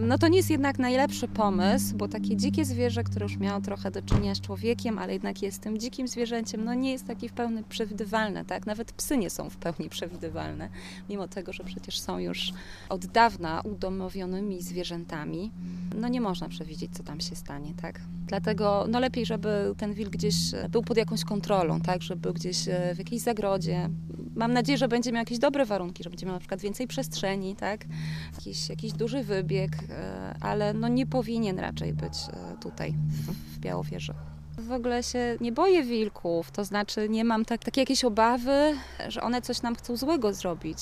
No 0.00 0.18
to 0.18 0.28
nie 0.28 0.36
jest 0.36 0.50
jednak 0.50 0.78
najlepszy 0.78 1.28
pomysł, 1.28 1.96
bo 1.96 2.08
takie 2.08 2.36
dzikie 2.36 2.64
zwierzę, 2.64 3.04
które 3.04 3.24
już 3.24 3.36
miało 3.36 3.60
trochę 3.60 3.90
do 3.90 4.02
czynienia 4.02 4.34
z 4.34 4.40
człowiekiem, 4.40 4.98
ale 4.98 5.12
jednak 5.12 5.42
jest 5.42 5.62
tym 5.62 5.78
dzikim 5.78 6.08
zwierzęciem, 6.08 6.64
no 6.64 6.74
nie 6.74 6.92
jest 6.92 7.06
takie 7.06 7.28
w 7.28 7.32
pełni 7.32 7.64
przewidywalne, 7.64 8.44
tak? 8.44 8.66
Nawet 8.66 8.92
psy 8.92 9.18
nie 9.18 9.30
są 9.30 9.50
w 9.50 9.56
pełni 9.56 9.88
przewidywalne, 9.88 10.68
mimo 11.08 11.28
tego, 11.28 11.52
że 11.52 11.64
przecież 11.64 12.00
są 12.00 12.18
już 12.18 12.52
od 12.88 13.06
dawna 13.06 13.60
udomowionymi 13.64 14.62
zwierzętami 14.62 15.52
no 15.94 16.08
nie 16.08 16.20
można 16.20 16.48
przewidzieć, 16.48 16.90
co 16.92 17.02
tam 17.02 17.20
się 17.20 17.36
stanie, 17.36 17.74
tak? 17.82 18.00
Dlatego 18.26 18.86
no 18.88 19.00
lepiej, 19.00 19.26
żeby 19.26 19.74
ten 19.78 19.94
wilk 19.94 20.12
gdzieś 20.12 20.34
był 20.70 20.82
pod 20.82 20.96
jakąś 20.96 21.24
kontrolą, 21.24 21.80
tak? 21.80 22.02
Żeby 22.02 22.20
był 22.20 22.32
gdzieś 22.32 22.68
e, 22.68 22.94
w 22.94 22.98
jakiejś 22.98 23.22
zagrodzie. 23.22 23.88
Mam 24.36 24.52
nadzieję, 24.52 24.78
że 24.78 24.88
będzie 24.88 25.12
miał 25.12 25.20
jakieś 25.20 25.38
dobre 25.38 25.66
warunki, 25.66 26.04
że 26.04 26.10
będzie 26.10 26.26
miał 26.26 26.34
na 26.34 26.38
przykład 26.38 26.60
więcej 26.60 26.86
przestrzeni, 26.86 27.56
tak? 27.56 27.86
Jakiś, 28.34 28.68
jakiś 28.68 28.92
duży 28.92 29.22
wybieg, 29.22 29.72
e, 29.90 30.34
ale 30.40 30.74
no 30.74 30.88
nie 30.88 31.06
powinien 31.06 31.58
raczej 31.58 31.92
być 31.92 32.14
e, 32.32 32.56
tutaj 32.60 32.94
w, 33.08 33.58
Białowieży 33.58 34.14
w 34.58 34.72
ogóle 34.72 35.02
się 35.02 35.36
nie 35.40 35.52
boję 35.52 35.82
wilków, 35.82 36.50
to 36.50 36.64
znaczy 36.64 37.08
nie 37.08 37.24
mam 37.24 37.44
tak, 37.44 37.64
takie 37.64 37.80
jakieś 37.80 38.04
obawy, 38.04 38.76
że 39.08 39.22
one 39.22 39.42
coś 39.42 39.62
nam 39.62 39.76
chcą 39.76 39.96
złego 39.96 40.32
zrobić. 40.32 40.78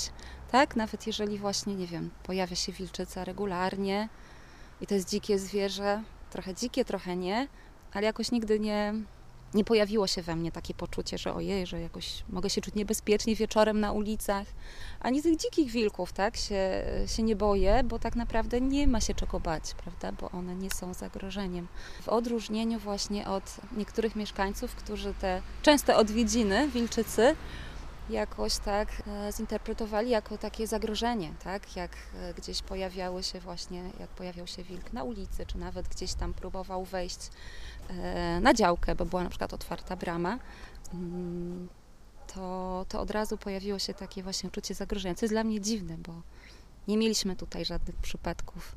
Tak? 0.52 0.76
Nawet 0.76 1.06
jeżeli 1.06 1.38
właśnie, 1.38 1.74
nie 1.74 1.86
wiem, 1.86 2.10
pojawia 2.22 2.56
się 2.56 2.72
wilczyca 2.72 3.24
regularnie, 3.24 4.08
i 4.80 4.86
to 4.86 4.94
jest 4.94 5.08
dzikie 5.08 5.38
zwierzę, 5.38 6.02
trochę 6.30 6.54
dzikie, 6.54 6.84
trochę 6.84 7.16
nie, 7.16 7.48
ale 7.92 8.06
jakoś 8.06 8.30
nigdy 8.30 8.60
nie, 8.60 8.94
nie 9.54 9.64
pojawiło 9.64 10.06
się 10.06 10.22
we 10.22 10.36
mnie 10.36 10.52
takie 10.52 10.74
poczucie, 10.74 11.18
że 11.18 11.34
ojej, 11.34 11.66
że 11.66 11.80
jakoś 11.80 12.24
mogę 12.28 12.50
się 12.50 12.60
czuć 12.60 12.74
niebezpiecznie 12.74 13.36
wieczorem 13.36 13.80
na 13.80 13.92
ulicach. 13.92 14.46
Ani 15.00 15.22
tych 15.22 15.36
dzikich 15.36 15.70
wilków, 15.70 16.12
tak, 16.12 16.36
się, 16.36 16.84
się 17.06 17.22
nie 17.22 17.36
boję, 17.36 17.84
bo 17.84 17.98
tak 17.98 18.16
naprawdę 18.16 18.60
nie 18.60 18.86
ma 18.86 19.00
się 19.00 19.14
czego 19.14 19.40
bać, 19.40 19.74
prawda, 19.84 20.12
bo 20.12 20.30
one 20.30 20.54
nie 20.54 20.70
są 20.70 20.94
zagrożeniem. 20.94 21.68
W 22.02 22.08
odróżnieniu 22.08 22.78
właśnie 22.78 23.28
od 23.28 23.56
niektórych 23.76 24.16
mieszkańców, 24.16 24.74
którzy 24.74 25.14
te 25.14 25.42
częste 25.62 25.96
odwiedziny 25.96 26.68
wilczycy 26.68 27.36
jakoś 28.10 28.56
tak 28.56 28.88
e, 29.06 29.32
zinterpretowali 29.32 30.10
jako 30.10 30.38
takie 30.38 30.66
zagrożenie, 30.66 31.34
tak? 31.44 31.76
Jak 31.76 31.90
e, 32.14 32.34
gdzieś 32.34 32.62
pojawiały 32.62 33.22
się 33.22 33.40
właśnie, 33.40 33.90
jak 34.00 34.10
pojawiał 34.10 34.46
się 34.46 34.64
wilk 34.64 34.92
na 34.92 35.04
ulicy, 35.04 35.46
czy 35.46 35.58
nawet 35.58 35.88
gdzieś 35.88 36.14
tam 36.14 36.34
próbował 36.34 36.84
wejść 36.84 37.18
e, 37.88 38.40
na 38.40 38.54
działkę, 38.54 38.94
bo 38.94 39.04
była 39.04 39.24
na 39.24 39.30
przykład 39.30 39.54
otwarta 39.54 39.96
brama, 39.96 40.38
mm, 40.94 41.68
to, 42.34 42.86
to 42.88 43.00
od 43.00 43.10
razu 43.10 43.38
pojawiło 43.38 43.78
się 43.78 43.94
takie 43.94 44.22
właśnie 44.22 44.48
uczucie 44.48 44.74
zagrożenia, 44.74 45.14
co 45.14 45.24
jest 45.24 45.34
dla 45.34 45.44
mnie 45.44 45.60
dziwne, 45.60 45.96
bo 45.98 46.22
nie 46.88 46.96
mieliśmy 46.96 47.36
tutaj 47.36 47.64
żadnych 47.64 47.96
przypadków 47.96 48.76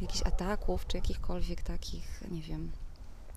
jakichś 0.00 0.22
ataków, 0.26 0.86
czy 0.86 0.96
jakichkolwiek 0.96 1.62
takich, 1.62 2.22
nie 2.30 2.42
wiem, 2.42 2.72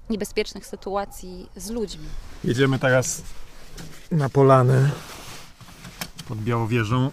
niebezpiecznych 0.10 0.66
sytuacji 0.66 1.50
z 1.56 1.70
ludźmi. 1.70 2.08
Jedziemy 2.44 2.80
teraz 2.80 3.22
na 4.12 4.30
polanę 4.30 4.92
pod 6.28 6.42
Białowieżą. 6.42 7.12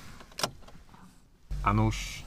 A 1.62 1.72
nuż 1.72 2.22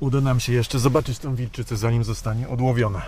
uda 0.00 0.20
nam 0.20 0.40
się 0.40 0.52
jeszcze 0.52 0.78
zobaczyć 0.78 1.18
tą 1.18 1.34
wilczycę, 1.34 1.76
zanim 1.76 2.04
zostanie 2.04 2.48
odłowiona. 2.48 3.02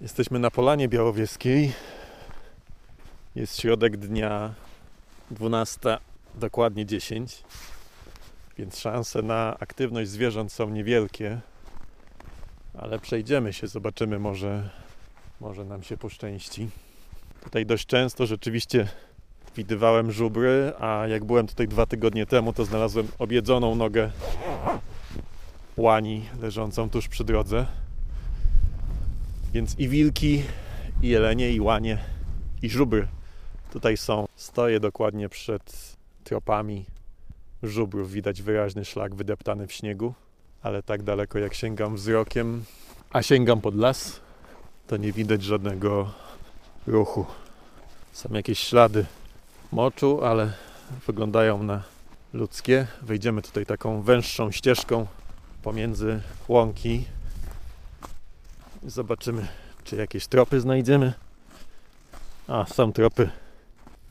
Jesteśmy 0.00 0.38
na 0.38 0.50
Polanie 0.50 0.88
Białowieskiej. 0.88 1.72
Jest 3.34 3.60
środek 3.60 3.96
dnia 3.96 4.54
12, 5.30 5.98
dokładnie 6.34 6.86
10 6.86 7.42
więc 8.60 8.78
szanse 8.78 9.22
na 9.22 9.56
aktywność 9.60 10.10
zwierząt 10.10 10.52
są 10.52 10.70
niewielkie, 10.70 11.40
ale 12.78 12.98
przejdziemy 12.98 13.52
się, 13.52 13.66
zobaczymy, 13.66 14.18
może, 14.18 14.70
może 15.40 15.64
nam 15.64 15.82
się 15.82 15.96
poszczęści. 15.96 16.68
Tutaj 17.44 17.66
dość 17.66 17.86
często 17.86 18.26
rzeczywiście 18.26 18.88
widywałem 19.56 20.12
żubry, 20.12 20.72
a 20.80 21.06
jak 21.06 21.24
byłem 21.24 21.46
tutaj 21.46 21.68
dwa 21.68 21.86
tygodnie 21.86 22.26
temu, 22.26 22.52
to 22.52 22.64
znalazłem 22.64 23.08
objedzoną 23.18 23.74
nogę 23.74 24.10
łani 25.76 26.24
leżącą 26.40 26.90
tuż 26.90 27.08
przy 27.08 27.24
drodze. 27.24 27.66
Więc 29.52 29.78
i 29.78 29.88
wilki, 29.88 30.42
i 31.02 31.08
jelenie, 31.08 31.52
i 31.52 31.60
łanie, 31.60 31.98
i 32.62 32.70
żubry 32.70 33.08
tutaj 33.72 33.96
są. 33.96 34.26
Stoję 34.36 34.80
dokładnie 34.80 35.28
przed 35.28 35.96
tropami 36.24 36.84
żubrów 37.62 38.12
widać 38.12 38.42
wyraźny 38.42 38.84
szlak 38.84 39.14
wydeptany 39.14 39.66
w 39.66 39.72
śniegu, 39.72 40.14
ale 40.62 40.82
tak 40.82 41.02
daleko 41.02 41.38
jak 41.38 41.54
sięgam 41.54 41.96
wzrokiem, 41.96 42.64
a 43.10 43.22
sięgam 43.22 43.60
pod 43.60 43.74
las, 43.74 44.20
to 44.86 44.96
nie 44.96 45.12
widać 45.12 45.42
żadnego 45.42 46.10
ruchu. 46.86 47.26
Są 48.12 48.28
jakieś 48.32 48.58
ślady 48.58 49.06
moczu, 49.72 50.24
ale 50.24 50.52
wyglądają 51.06 51.62
na 51.62 51.82
ludzkie. 52.32 52.86
Wejdziemy 53.02 53.42
tutaj 53.42 53.66
taką 53.66 54.02
węższą 54.02 54.50
ścieżką 54.50 55.06
pomiędzy 55.62 56.20
łąki. 56.48 57.04
Zobaczymy, 58.82 59.48
czy 59.84 59.96
jakieś 59.96 60.26
tropy 60.26 60.60
znajdziemy. 60.60 61.12
A, 62.48 62.66
są 62.66 62.92
tropy. 62.92 63.30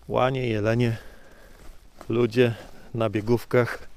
Łanie, 0.07 0.47
jelenie, 0.47 0.97
ludzie, 2.09 2.55
na 2.93 3.09
biegówkach 3.09 3.87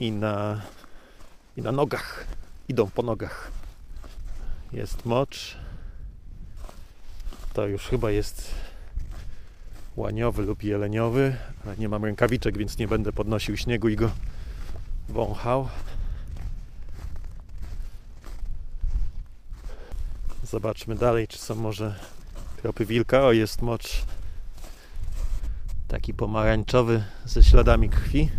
i 0.00 0.12
na, 0.12 0.60
i 1.56 1.62
na 1.62 1.72
nogach. 1.72 2.26
Idą 2.68 2.90
po 2.90 3.02
nogach. 3.02 3.50
Jest 4.72 5.06
mocz. 5.06 5.56
To 7.52 7.66
już 7.66 7.82
chyba 7.82 8.10
jest 8.10 8.50
łaniowy 9.96 10.42
lub 10.42 10.62
jeleniowy, 10.62 11.36
ale 11.64 11.76
nie 11.76 11.88
mam 11.88 12.04
rękawiczek, 12.04 12.58
więc 12.58 12.78
nie 12.78 12.88
będę 12.88 13.12
podnosił 13.12 13.56
śniegu 13.56 13.88
i 13.88 13.96
go 13.96 14.10
wąchał. 15.08 15.68
Zobaczmy 20.44 20.94
dalej, 20.94 21.28
czy 21.28 21.38
są 21.38 21.54
może 21.54 21.94
tropy 22.62 22.86
wilka. 22.86 23.22
O, 23.22 23.32
jest 23.32 23.62
mocz 23.62 24.02
taki 25.94 26.14
pomarańczowy 26.14 27.04
ze 27.24 27.42
śladami 27.42 27.88
krwi. 27.88 28.30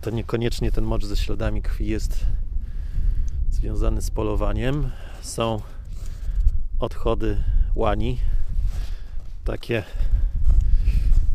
To 0.00 0.10
niekoniecznie 0.10 0.72
ten 0.72 0.84
mocz 0.84 1.04
ze 1.04 1.16
śladami 1.16 1.62
krwi 1.62 1.86
jest 1.86 2.26
związany 3.50 4.02
z 4.02 4.10
polowaniem. 4.10 4.90
Są 5.20 5.60
odchody 6.78 7.42
łani, 7.74 8.18
takie 9.44 9.82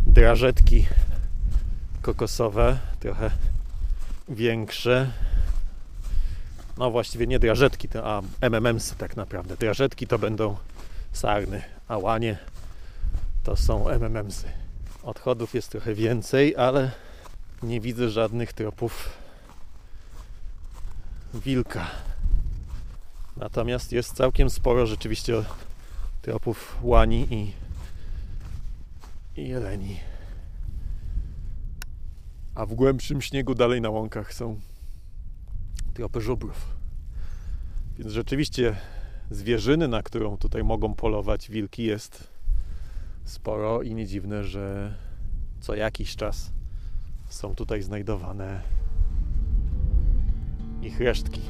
drażetki 0.07 0.87
kokosowe, 2.01 2.79
trochę 2.99 3.31
większe. 4.29 5.11
No 6.77 6.91
właściwie 6.91 7.27
nie 7.27 7.39
drażetki, 7.39 7.87
a 8.03 8.21
MMMs 8.41 8.95
tak 8.97 9.15
naprawdę. 9.17 9.57
Drażetki 9.57 10.07
to 10.07 10.19
będą 10.19 10.57
sarny, 11.11 11.61
a 11.87 11.97
łanie 11.97 12.37
to 13.47 13.55
są 13.55 13.89
MMMsy. 13.89 14.47
Odchodów 15.03 15.53
jest 15.53 15.69
trochę 15.69 15.93
więcej, 15.93 16.55
ale 16.55 16.91
nie 17.63 17.81
widzę 17.81 18.09
żadnych 18.09 18.53
tropów 18.53 19.09
wilka. 21.33 21.87
Natomiast 23.37 23.91
jest 23.91 24.13
całkiem 24.13 24.49
sporo 24.49 24.85
rzeczywiście 24.85 25.43
tropów 26.21 26.77
łani 26.81 27.27
i, 27.31 27.53
i 29.41 29.47
jeleni. 29.47 29.99
A 32.55 32.65
w 32.65 32.73
głębszym 32.73 33.21
śniegu 33.21 33.55
dalej 33.55 33.81
na 33.81 33.89
łąkach 33.89 34.33
są 34.33 34.59
tropy 35.93 36.21
żubrów. 36.21 36.65
Więc 37.97 38.11
rzeczywiście 38.11 38.75
zwierzyny, 39.31 39.87
na 39.87 40.03
którą 40.03 40.37
tutaj 40.37 40.63
mogą 40.63 40.93
polować 40.93 41.49
wilki, 41.49 41.83
jest 41.83 42.36
sporo 43.27 43.81
i 43.81 43.95
nie 43.95 44.05
dziwne, 44.05 44.43
że 44.43 44.93
co 45.59 45.75
jakiś 45.75 46.15
czas 46.15 46.51
są 47.29 47.55
tutaj 47.55 47.81
znajdowane 47.81 48.61
ich 50.81 50.99
resztki. 50.99 51.41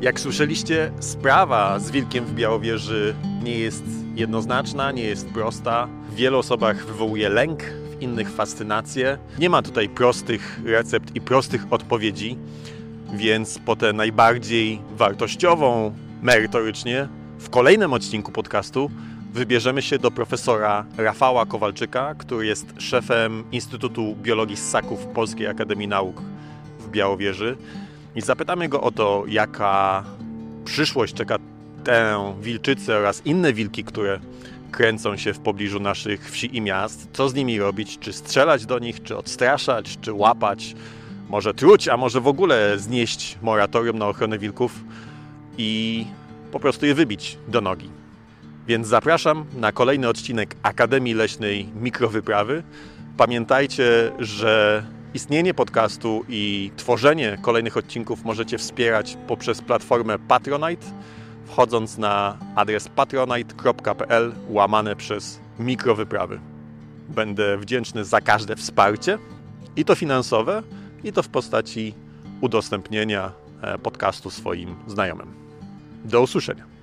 Jak 0.00 0.20
słyszeliście, 0.20 0.92
sprawa 1.00 1.78
z 1.78 1.90
wilkiem 1.90 2.24
w 2.24 2.34
Białowieży 2.34 3.14
nie 3.42 3.58
jest 3.58 3.84
jednoznaczna, 4.14 4.92
nie 4.92 5.02
jest 5.02 5.28
prosta. 5.28 5.88
W 6.10 6.14
wielu 6.14 6.38
osobach 6.38 6.86
wywołuje 6.86 7.28
lęk, 7.28 7.62
w 7.62 8.02
innych 8.02 8.30
fascynację. 8.30 9.18
Nie 9.38 9.50
ma 9.50 9.62
tutaj 9.62 9.88
prostych 9.88 10.60
recept 10.64 11.16
i 11.16 11.20
prostych 11.20 11.66
odpowiedzi, 11.70 12.38
więc 13.12 13.58
po 13.58 13.76
tę 13.76 13.92
najbardziej 13.92 14.80
wartościową 14.96 15.94
merytorycznie 16.22 17.08
w 17.40 17.50
kolejnym 17.50 17.92
odcinku 17.92 18.32
podcastu 18.32 18.90
wybierzemy 19.32 19.82
się 19.82 19.98
do 19.98 20.10
profesora 20.10 20.84
Rafała 20.96 21.46
Kowalczyka, 21.46 22.14
który 22.14 22.46
jest 22.46 22.66
szefem 22.78 23.44
Instytutu 23.52 24.16
Biologii 24.22 24.56
Ssaków 24.56 25.06
Polskiej 25.06 25.46
Akademii 25.46 25.88
Nauk 25.88 26.22
w 26.78 26.90
Białowieży 26.90 27.56
i 28.16 28.20
zapytamy 28.20 28.68
go 28.68 28.80
o 28.80 28.90
to, 28.90 29.24
jaka 29.28 30.04
przyszłość 30.64 31.14
czeka 31.14 31.38
tę 31.84 32.34
wilczycę 32.40 32.96
oraz 32.96 33.26
inne 33.26 33.52
wilki, 33.52 33.84
które 33.84 34.20
kręcą 34.70 35.16
się 35.16 35.34
w 35.34 35.38
pobliżu 35.38 35.80
naszych 35.80 36.30
wsi 36.30 36.56
i 36.56 36.60
miast. 36.60 37.08
Co 37.12 37.28
z 37.28 37.34
nimi 37.34 37.58
robić? 37.58 37.98
Czy 37.98 38.12
strzelać 38.12 38.66
do 38.66 38.78
nich, 38.78 39.02
czy 39.02 39.16
odstraszać, 39.16 39.98
czy 40.00 40.12
łapać? 40.12 40.74
Może 41.28 41.54
truć, 41.54 41.88
a 41.88 41.96
może 41.96 42.20
w 42.20 42.28
ogóle 42.28 42.78
znieść 42.78 43.38
moratorium 43.42 43.98
na 43.98 44.06
ochronę 44.06 44.38
wilków 44.38 44.84
i 45.58 46.06
po 46.52 46.60
prostu 46.60 46.86
je 46.86 46.94
wybić 46.94 47.38
do 47.48 47.60
nogi. 47.60 47.90
Więc 48.66 48.86
zapraszam 48.86 49.44
na 49.56 49.72
kolejny 49.72 50.08
odcinek 50.08 50.56
Akademii 50.62 51.14
Leśnej 51.14 51.68
Mikrowyprawy. 51.74 52.62
Pamiętajcie, 53.16 54.12
że 54.18 54.84
istnienie 55.14 55.54
podcastu 55.54 56.24
i 56.28 56.70
tworzenie 56.76 57.38
kolejnych 57.42 57.76
odcinków 57.76 58.24
możecie 58.24 58.58
wspierać 58.58 59.16
poprzez 59.26 59.62
platformę 59.62 60.18
Patronite, 60.18 60.86
wchodząc 61.46 61.98
na 61.98 62.38
adres 62.56 62.88
patronite.pl 62.88 64.32
łamane 64.48 64.96
przez 64.96 65.40
mikrowyprawy. 65.58 66.40
Będę 67.08 67.58
wdzięczny 67.58 68.04
za 68.04 68.20
każde 68.20 68.56
wsparcie, 68.56 69.18
i 69.76 69.84
to 69.84 69.94
finansowe, 69.94 70.62
i 71.04 71.12
to 71.12 71.22
w 71.22 71.28
postaci 71.28 71.94
udostępnienia 72.40 73.32
e, 73.62 73.78
podcastu 73.78 74.30
swoim 74.30 74.76
znajomym. 74.86 75.39
Do 76.04 76.22
usłyszenia. 76.22 76.79